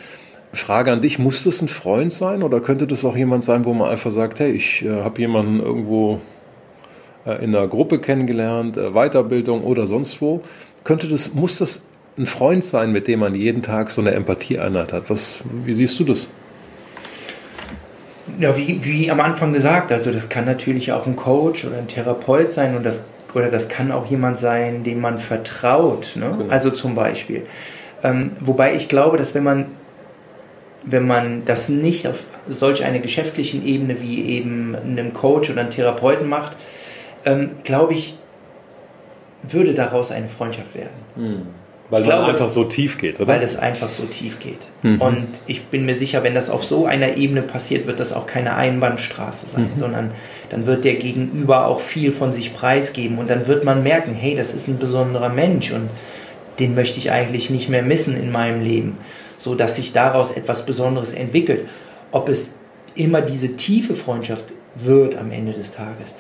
[0.53, 3.75] Frage an dich, muss das ein Freund sein oder könnte das auch jemand sein, wo
[3.75, 6.21] man einfach sagt, hey, ich äh, habe jemanden irgendwo
[7.35, 10.43] in einer Gruppe kennengelernt, äh, Weiterbildung oder sonst wo.
[10.85, 11.83] Könnte das, muss das
[12.17, 15.11] ein Freund sein, mit dem man jeden Tag so eine Empathieeinheit hat?
[15.11, 16.29] Was, wie siehst du das?
[18.39, 21.89] Ja, wie, wie am Anfang gesagt, also das kann natürlich auch ein Coach oder ein
[21.89, 26.13] Therapeut sein und das, oder das kann auch jemand sein, dem man vertraut.
[26.17, 26.35] Ne?
[26.39, 26.53] Genau.
[26.53, 27.43] Also zum Beispiel.
[28.03, 29.67] Ähm, wobei ich glaube, dass wenn man
[30.87, 35.71] wenn man das nicht auf solch einer geschäftlichen Ebene wie eben einem Coach oder einem
[35.71, 36.57] Therapeuten macht,
[37.27, 38.15] ähm, glaube ich,
[39.43, 40.91] würde daraus eine Freundschaft werden.
[41.17, 41.47] Mhm.
[41.89, 43.29] Weil es einfach so tief geht, oder?
[43.29, 44.67] Weil es einfach so tief geht.
[44.83, 45.01] Mhm.
[45.01, 48.27] Und ich bin mir sicher, wenn das auf so einer Ebene passiert, wird das auch
[48.27, 49.79] keine Einbahnstraße sein, mhm.
[49.79, 50.11] sondern
[50.51, 54.35] dann wird der Gegenüber auch viel von sich preisgeben und dann wird man merken, hey,
[54.35, 55.89] das ist ein besonderer Mensch und
[56.59, 58.99] den möchte ich eigentlich nicht mehr missen in meinem Leben,
[59.39, 61.67] so dass sich daraus etwas Besonderes entwickelt.
[62.11, 62.55] Ob es
[62.97, 66.15] immer diese tiefe Freundschaft wird am Ende des Tages,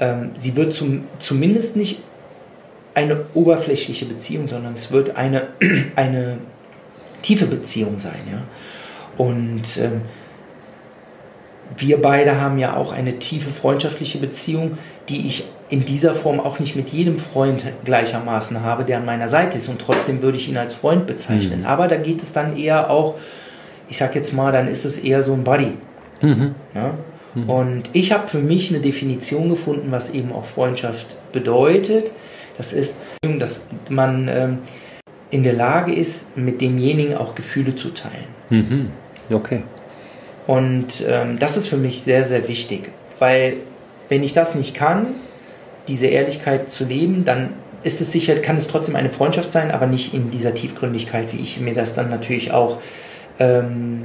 [0.00, 2.00] ähm, sie wird zum, zumindest nicht
[2.94, 5.48] eine oberflächliche Beziehung, sondern es wird eine,
[5.96, 6.38] eine
[7.22, 8.20] tiefe Beziehung sein.
[8.30, 8.42] Ja?
[9.16, 10.02] Und ähm,
[11.76, 16.58] wir beide haben ja auch eine tiefe freundschaftliche Beziehung, die ich in dieser Form auch
[16.58, 19.68] nicht mit jedem Freund gleichermaßen habe, der an meiner Seite ist.
[19.68, 21.60] Und trotzdem würde ich ihn als Freund bezeichnen.
[21.60, 21.66] Mhm.
[21.66, 23.14] Aber da geht es dann eher auch,
[23.88, 25.74] ich sag jetzt mal, dann ist es eher so ein Buddy.
[26.22, 26.54] Mhm.
[26.74, 26.94] Ja?
[27.34, 27.50] Mhm.
[27.50, 32.10] Und ich habe für mich eine Definition gefunden, was eben auch Freundschaft bedeutet.
[32.56, 32.96] Das ist,
[33.38, 34.58] dass man ähm,
[35.30, 38.24] in der Lage ist, mit demjenigen auch Gefühle zu teilen.
[38.50, 38.90] Mhm.
[39.30, 39.62] Okay.
[40.46, 43.58] Und ähm, das ist für mich sehr, sehr wichtig, weil
[44.08, 45.08] wenn ich das nicht kann,
[45.86, 47.50] diese Ehrlichkeit zu leben, dann
[47.82, 51.40] ist es sicher, kann es trotzdem eine Freundschaft sein, aber nicht in dieser Tiefgründigkeit, wie
[51.40, 52.80] ich mir das dann natürlich auch
[53.38, 54.04] ähm,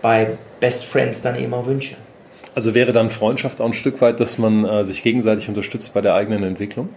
[0.00, 0.30] bei
[0.60, 1.96] Best Friends dann eben auch wünsche.
[2.54, 6.00] Also wäre dann Freundschaft auch ein Stück weit, dass man äh, sich gegenseitig unterstützt bei
[6.00, 6.90] der eigenen Entwicklung?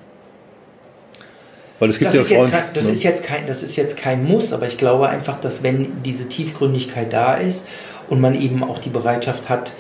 [1.79, 2.57] Weil es gibt das ja Freunde.
[2.73, 2.91] Das, ne?
[2.91, 6.27] ist jetzt kein, das ist jetzt kein Muss, aber ich glaube einfach, dass wenn diese
[6.27, 7.67] Tiefgründigkeit da ist
[8.09, 9.73] und man eben auch die Bereitschaft hat,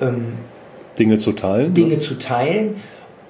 [0.00, 0.34] ähm,
[0.98, 1.74] Dinge zu teilen.
[1.74, 2.00] Dinge ne?
[2.00, 2.76] zu teilen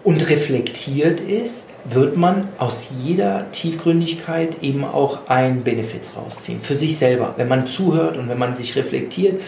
[0.04, 6.60] und reflektiert ist, wird man aus jeder Tiefgründigkeit eben auch ein Benefits rausziehen.
[6.62, 7.34] Für sich selber.
[7.36, 9.40] Wenn man zuhört und wenn man sich reflektiert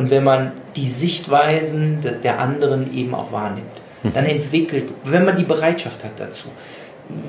[0.00, 3.66] und wenn man die Sichtweisen der anderen eben auch wahrnimmt,
[4.02, 4.14] mhm.
[4.14, 6.48] dann entwickelt, wenn man die Bereitschaft hat dazu.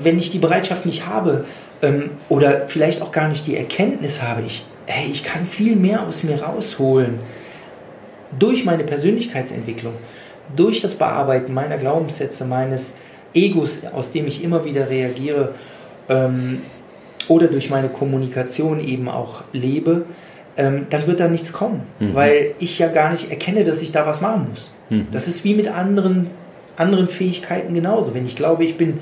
[0.01, 1.43] Wenn ich die Bereitschaft nicht habe
[1.81, 6.07] ähm, oder vielleicht auch gar nicht die Erkenntnis habe, ich, hey, ich kann viel mehr
[6.07, 7.19] aus mir rausholen
[8.39, 9.95] durch meine Persönlichkeitsentwicklung,
[10.55, 12.95] durch das Bearbeiten meiner Glaubenssätze, meines
[13.33, 15.55] Egos, aus dem ich immer wieder reagiere,
[16.07, 16.61] ähm,
[17.27, 20.05] oder durch meine Kommunikation eben auch lebe,
[20.57, 22.13] ähm, dann wird da nichts kommen, mhm.
[22.13, 24.69] weil ich ja gar nicht erkenne, dass ich da was machen muss.
[24.89, 25.07] Mhm.
[25.11, 26.29] Das ist wie mit anderen,
[26.77, 28.13] anderen Fähigkeiten genauso.
[28.13, 28.99] Wenn ich glaube, ich bin,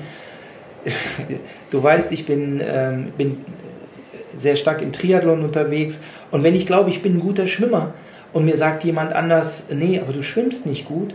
[1.70, 3.38] du weißt, ich bin, ähm, bin
[4.38, 7.94] sehr stark im Triathlon unterwegs und wenn ich glaube, ich bin ein guter Schwimmer
[8.32, 11.12] und mir sagt jemand anders, nee, aber du schwimmst nicht gut,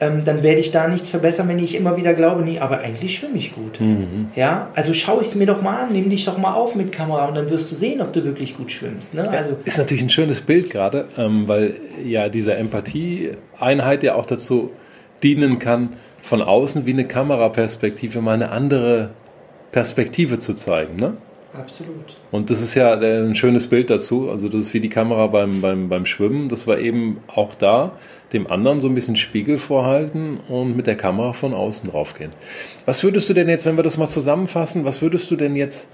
[0.00, 3.18] ähm, dann werde ich da nichts verbessern, wenn ich immer wieder glaube, nee, aber eigentlich
[3.18, 3.80] schwimme ich gut.
[3.80, 4.28] Mhm.
[4.36, 7.26] Ja, also schau es mir doch mal an, nimm dich doch mal auf mit Kamera
[7.26, 9.14] und dann wirst du sehen, ob du wirklich gut schwimmst.
[9.14, 9.28] Ne?
[9.28, 14.70] Also ist natürlich ein schönes Bild gerade, ähm, weil ja diese Empathie-Einheit ja auch dazu
[15.22, 19.10] dienen kann, von außen wie eine Kameraperspektive mal eine andere
[19.72, 20.96] Perspektive zu zeigen.
[20.96, 21.14] Ne?
[21.54, 22.16] Absolut.
[22.30, 24.30] Und das ist ja ein schönes Bild dazu.
[24.30, 26.48] Also das ist wie die Kamera beim, beim, beim Schwimmen.
[26.48, 27.92] Das war eben auch da
[28.32, 32.32] dem anderen so ein bisschen Spiegel vorhalten und mit der Kamera von außen draufgehen.
[32.84, 35.90] Was würdest du denn jetzt, wenn wir das mal zusammenfassen, was würdest du denn jetzt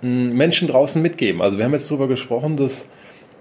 [0.00, 1.40] hm, Menschen draußen mitgeben?
[1.42, 2.92] Also wir haben jetzt darüber gesprochen, dass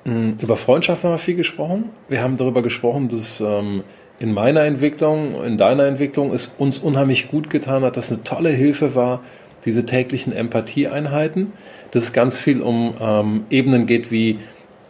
[0.03, 1.89] hm, über Freundschaft haben wir viel gesprochen.
[2.07, 3.83] Wir haben darüber gesprochen, dass ähm,
[4.19, 8.49] in meiner Entwicklung, in deiner Entwicklung es uns unheimlich gut getan hat, dass eine tolle
[8.49, 9.21] Hilfe war,
[9.65, 11.53] diese täglichen Empathieeinheiten,
[11.91, 14.39] dass es ganz viel um ähm, Ebenen geht wie,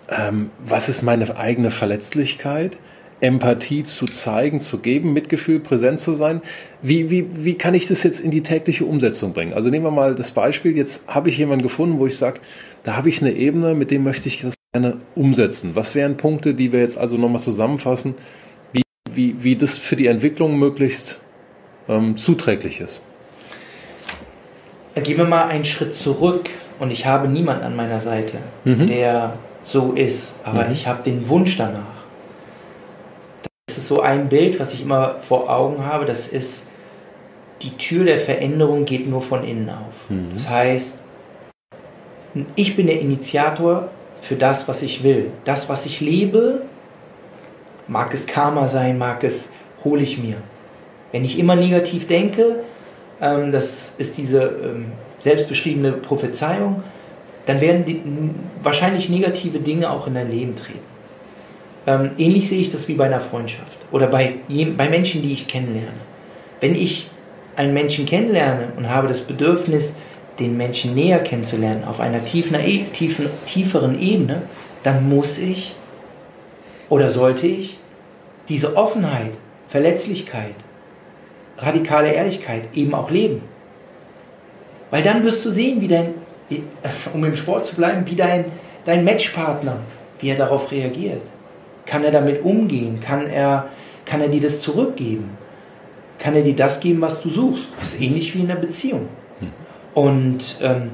[0.09, 2.77] ähm, was ist meine eigene Verletzlichkeit,
[3.21, 6.41] Empathie zu zeigen, zu geben, Mitgefühl, präsent zu sein.
[6.81, 9.53] Wie, wie, wie kann ich das jetzt in die tägliche Umsetzung bringen?
[9.53, 12.39] Also nehmen wir mal das Beispiel, jetzt habe ich jemanden gefunden, wo ich sage,
[12.83, 15.71] da habe ich eine Ebene, mit dem möchte ich das gerne umsetzen.
[15.75, 18.15] Was wären Punkte, die wir jetzt also nochmal zusammenfassen,
[18.71, 21.19] wie, wie, wie das für die Entwicklung möglichst
[21.89, 23.01] ähm, zuträglich ist?
[24.95, 28.87] Gehen wir mal einen Schritt zurück und ich habe niemanden an meiner Seite, mhm.
[28.87, 30.71] der so ist, aber mhm.
[30.71, 31.98] ich habe den Wunsch danach
[33.87, 36.67] so ein Bild, was ich immer vor Augen habe, das ist,
[37.61, 40.09] die Tür der Veränderung geht nur von innen auf.
[40.09, 40.29] Mhm.
[40.33, 40.97] Das heißt,
[42.55, 43.89] ich bin der Initiator
[44.21, 45.31] für das, was ich will.
[45.45, 46.61] Das, was ich lebe,
[47.87, 49.49] mag es Karma sein, mag es,
[49.83, 50.37] hole ich mir.
[51.11, 52.63] Wenn ich immer negativ denke,
[53.21, 56.83] ähm, das ist diese ähm, selbstbeschriebene Prophezeiung,
[57.45, 58.01] dann werden die,
[58.61, 60.88] wahrscheinlich negative Dinge auch in dein Leben treten.
[61.89, 64.35] Ähm, ähnlich sehe ich das wie bei einer Freundschaft oder bei,
[64.77, 65.97] bei Menschen, die ich kennenlerne.
[66.61, 67.09] Wenn ich
[67.55, 69.95] einen Menschen kennenlerne und habe das Bedürfnis,
[70.39, 72.57] den Menschen näher kennenzulernen, auf einer tiefen,
[72.93, 74.43] tiefen, tieferen Ebene,
[74.83, 75.73] dann muss ich
[76.89, 77.79] oder sollte ich
[78.49, 79.31] diese Offenheit,
[79.67, 80.53] Verletzlichkeit,
[81.57, 83.41] radikale Ehrlichkeit eben auch leben.
[84.91, 86.13] Weil dann wirst du sehen, wie dein,
[87.15, 88.45] um im Sport zu bleiben, wie dein,
[88.85, 89.77] dein Matchpartner,
[90.19, 91.23] wie er darauf reagiert.
[91.89, 92.99] Kann er damit umgehen?
[92.99, 93.67] Kann er,
[94.05, 95.31] kann er dir das zurückgeben?
[96.19, 97.69] Kann er dir das geben, was du suchst?
[97.79, 99.07] Das ist ähnlich wie in einer Beziehung.
[99.39, 99.49] Hm.
[99.95, 100.91] Und ähm,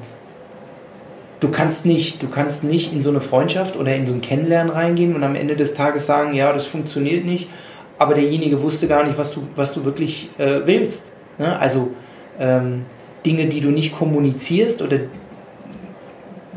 [1.42, 4.72] du kannst nicht, du kannst nicht in so eine Freundschaft oder in so ein Kennenlernen
[4.72, 7.50] reingehen und am Ende des Tages sagen, ja, das funktioniert nicht,
[7.98, 11.04] aber derjenige wusste gar nicht, was du, was du wirklich äh, willst.
[11.38, 11.60] Ne?
[11.60, 11.92] Also
[12.40, 12.86] ähm,
[13.26, 15.00] Dinge, die du nicht kommunizierst oder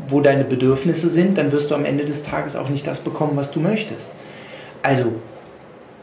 [0.07, 3.35] wo deine Bedürfnisse sind, dann wirst du am Ende des Tages auch nicht das bekommen,
[3.35, 4.09] was du möchtest.
[4.81, 5.11] Also,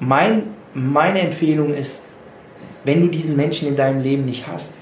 [0.01, 2.03] mein, meine Empfehlung ist,
[2.85, 4.75] wenn du diesen Menschen in deinem Leben nicht hast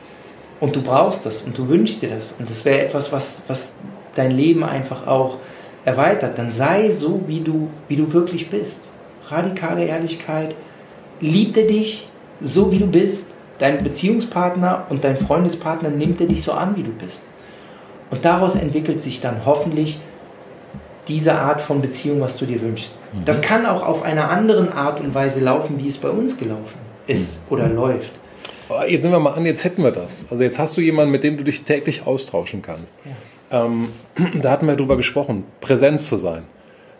[0.61, 3.73] und du brauchst das und du wünschst dir das und das wäre etwas, was, was
[4.15, 5.39] dein Leben einfach auch
[5.85, 8.83] erweitert, dann sei so, wie du, wie du wirklich bist.
[9.29, 10.55] Radikale Ehrlichkeit,
[11.21, 12.09] liebt er dich
[12.41, 13.29] so, wie du bist.
[13.59, 17.25] Dein Beziehungspartner und dein Freundespartner nimmt er dich so an, wie du bist.
[18.11, 19.99] Und daraus entwickelt sich dann hoffentlich
[21.09, 22.95] diese Art von Beziehung, was du dir wünschst.
[23.13, 23.25] Mhm.
[23.25, 26.79] Das kann auch auf einer anderen Art und Weise laufen, wie es bei uns gelaufen
[27.07, 27.57] ist mhm.
[27.57, 28.13] oder läuft.
[28.89, 30.25] Jetzt nehmen wir mal an, jetzt hätten wir das.
[30.31, 32.97] Also jetzt hast du jemanden, mit dem du dich täglich austauschen kannst.
[33.05, 33.67] Ja.
[33.67, 33.89] Ähm,
[34.41, 36.43] da hatten wir drüber gesprochen, Präsenz zu sein.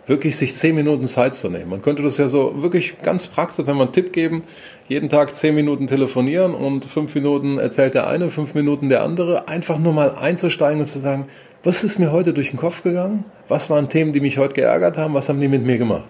[0.07, 1.71] Wirklich sich zehn Minuten Zeit zu nehmen.
[1.71, 4.43] Man könnte das ja so wirklich ganz praktisch, wenn man einen Tipp geben,
[4.87, 9.49] jeden Tag zehn Minuten telefonieren und fünf Minuten erzählt der eine, fünf Minuten der andere.
[9.49, 11.27] Einfach nur mal einzusteigen und zu sagen,
[11.65, 13.25] was ist mir heute durch den Kopf gegangen?
[13.49, 15.15] Was waren Themen, die mich heute geärgert haben?
[15.15, 16.05] Was haben die mit mir gemacht?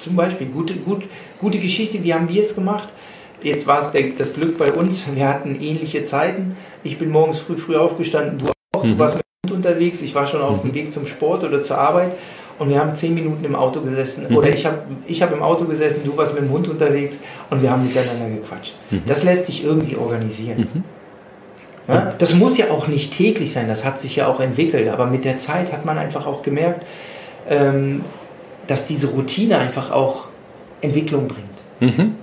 [0.00, 1.04] Zum Beispiel, gute, gut,
[1.40, 2.88] gute Geschichte, wie haben wir es gemacht?
[3.42, 6.56] Jetzt war es der, das Glück bei uns, wir hatten ähnliche Zeiten.
[6.82, 8.46] Ich bin morgens früh, früh aufgestanden, du
[8.76, 8.84] auch.
[8.84, 8.90] Mhm.
[8.90, 10.74] Du warst mit dem Hund unterwegs, ich war schon auf dem mhm.
[10.74, 12.12] Weg zum Sport oder zur Arbeit
[12.58, 14.26] und wir haben zehn Minuten im Auto gesessen.
[14.28, 14.36] Mhm.
[14.36, 17.18] Oder ich habe ich hab im Auto gesessen, du warst mit dem Hund unterwegs
[17.50, 18.74] und wir haben miteinander gequatscht.
[18.90, 19.02] Mhm.
[19.06, 20.84] Das lässt sich irgendwie organisieren.
[21.86, 25.06] Ja, das muss ja auch nicht täglich sein, das hat sich ja auch entwickelt, aber
[25.06, 26.86] mit der Zeit hat man einfach auch gemerkt,
[27.48, 28.02] ähm,
[28.66, 30.24] dass diese Routine einfach auch
[30.80, 31.98] Entwicklung bringt.
[31.98, 32.14] Mhm.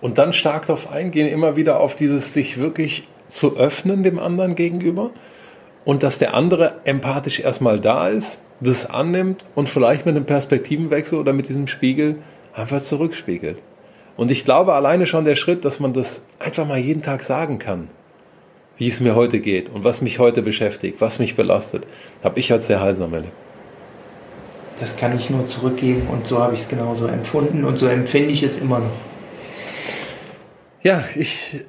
[0.00, 4.56] Und dann stark darauf eingehen, immer wieder auf dieses sich wirklich zu öffnen dem anderen
[4.56, 5.10] gegenüber
[5.84, 11.18] und dass der andere empathisch erstmal da ist das annimmt und vielleicht mit einem Perspektivenwechsel
[11.18, 12.16] oder mit diesem Spiegel
[12.54, 13.58] einfach zurückspiegelt.
[14.16, 17.58] Und ich glaube, alleine schon der Schritt, dass man das einfach mal jeden Tag sagen
[17.58, 17.88] kann,
[18.80, 21.86] wie es mir heute geht und was mich heute beschäftigt, was mich belastet,
[22.24, 23.34] habe ich als sehr heilsam erlebt.
[24.80, 28.30] Das kann ich nur zurückgeben und so habe ich es genauso empfunden und so empfinde
[28.30, 28.90] ich es immer noch.
[30.82, 31.60] Ja, ich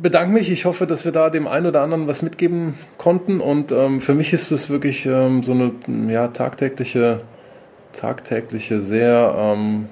[0.00, 0.52] bedanke mich.
[0.52, 3.40] Ich hoffe, dass wir da dem einen oder anderen was mitgeben konnten.
[3.40, 7.22] Und ähm, für mich ist es wirklich ähm, so eine ja, tagtägliche,
[7.92, 9.88] tagtägliche, sehr, ähm,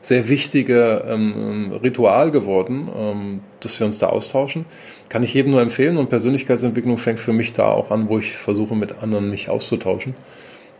[0.00, 4.64] sehr wichtige ähm, Ritual geworden, ähm, dass wir uns da austauschen.
[5.08, 5.96] Kann ich jedem nur empfehlen.
[5.96, 10.14] Und Persönlichkeitsentwicklung fängt für mich da auch an, wo ich versuche, mit anderen mich auszutauschen.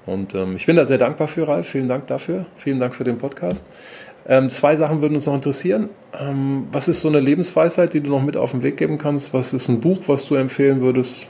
[0.07, 1.68] Und ähm, ich bin da sehr dankbar für, Ralf.
[1.68, 2.47] Vielen Dank dafür.
[2.57, 3.66] Vielen Dank für den Podcast.
[4.29, 5.89] Ähm, zwei Sachen würden uns noch interessieren.
[6.18, 9.33] Ähm, was ist so eine Lebensweisheit, die du noch mit auf den Weg geben kannst?
[9.33, 11.27] Was ist ein Buch, was du empfehlen würdest?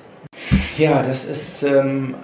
[0.78, 2.14] Ja, das ist, ähm,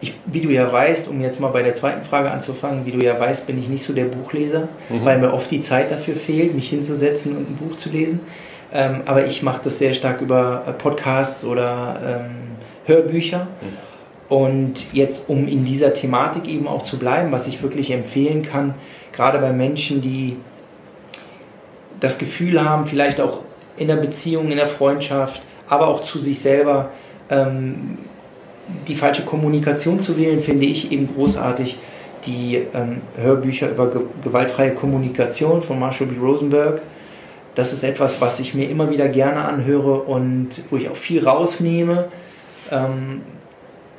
[0.00, 3.04] ich, wie du ja weißt, um jetzt mal bei der zweiten Frage anzufangen, wie du
[3.04, 5.04] ja weißt, bin ich nicht so der Buchleser, mhm.
[5.04, 8.20] weil mir oft die Zeit dafür fehlt, mich hinzusetzen und ein Buch zu lesen.
[8.72, 12.30] Ähm, aber ich mache das sehr stark über äh, Podcasts oder ähm,
[12.86, 13.46] Hörbücher.
[13.60, 13.92] Mhm.
[14.34, 18.74] Und jetzt, um in dieser Thematik eben auch zu bleiben, was ich wirklich empfehlen kann,
[19.12, 20.36] gerade bei Menschen, die
[22.00, 23.40] das Gefühl haben, vielleicht auch
[23.76, 26.90] in der Beziehung, in der Freundschaft, aber auch zu sich selber,
[27.30, 27.98] ähm,
[28.88, 31.76] die falsche Kommunikation zu wählen, finde ich eben großartig.
[32.26, 36.18] Die ähm, Hörbücher über ge gewaltfreie Kommunikation von Marshall B.
[36.18, 36.80] Rosenberg.
[37.54, 41.26] Das ist etwas, was ich mir immer wieder gerne anhöre und wo ich auch viel
[41.26, 42.06] rausnehme.
[42.70, 43.22] Ähm,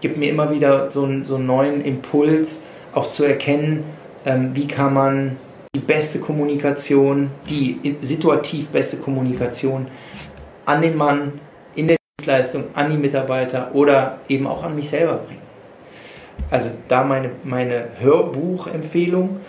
[0.01, 2.62] gibt mir immer wieder so, so einen neuen Impuls,
[2.93, 3.86] auch zu erkennen,
[4.26, 5.38] ähm, wie kann man
[5.76, 9.88] die beste Kommunikation, die situativ beste Kommunikation
[10.66, 11.39] an den Mann
[11.76, 15.41] in der Dienstleistung, an die Mitarbeiter oder eben auch an mich selber bringen.
[16.49, 19.39] Also da meine, meine Hörbuchempfehlung.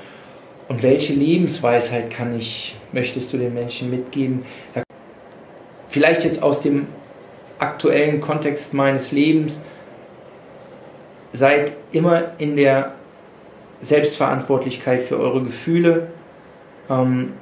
[0.66, 4.44] Und welche Lebensweisheit kann ich, möchtest du den Menschen mitgeben?
[5.88, 6.86] Vielleicht jetzt aus dem
[7.58, 9.60] aktuellen Kontext meines Lebens.
[11.32, 12.92] Seid immer in der
[13.80, 16.08] Selbstverantwortlichkeit für eure Gefühle.
[16.88, 17.34] Ähm,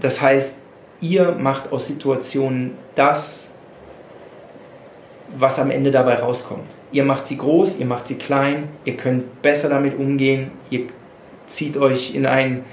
[0.00, 0.58] das heißt,
[1.00, 3.48] ihr macht aus Situationen das,
[5.38, 6.70] was am Ende dabei rauskommt.
[6.90, 10.88] Ihr macht sie groß, ihr macht sie klein, ihr könnt besser damit umgehen, ihr
[11.46, 12.64] zieht euch in einen,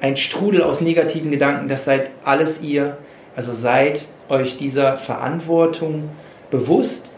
[0.00, 2.98] einen Strudel aus negativen Gedanken, das seid alles ihr.
[3.34, 6.10] Also seid euch dieser Verantwortung
[6.50, 7.08] bewusst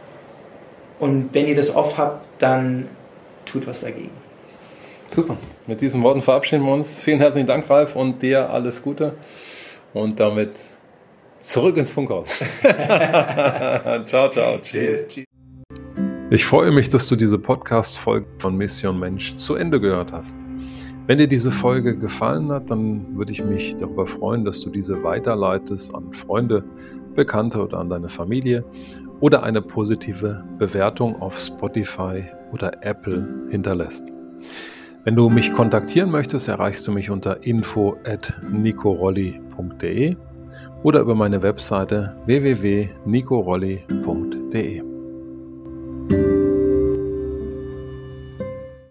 [0.99, 2.89] und wenn ihr das oft habt, dann
[3.47, 4.11] tut was dagegen.
[5.09, 5.37] Super.
[5.67, 7.01] Mit diesen Worten verabschieden wir uns.
[7.01, 9.15] Vielen herzlichen Dank, Ralf, und dir alles Gute.
[9.95, 10.53] Und damit
[11.39, 12.29] zurück ins Funkhaus.
[12.63, 14.59] ciao, ciao.
[14.63, 15.25] Tschüss.
[16.31, 20.37] Ich freue mich, dass du diese Podcast-Folge von Mission Mensch zu Ende gehört hast.
[21.09, 25.03] Wenn dir diese Folge gefallen hat, dann würde ich mich darüber freuen, dass du diese
[25.03, 26.63] weiterleitest an Freunde,
[27.15, 28.63] Bekannte oder an deine Familie
[29.21, 34.13] oder eine positive Bewertung auf Spotify oder Apple hinterlässt.
[35.05, 40.17] Wenn du mich kontaktieren möchtest, erreichst du mich unter info@nicorolli.de
[40.83, 44.88] oder über meine Webseite www.nicorolli.de.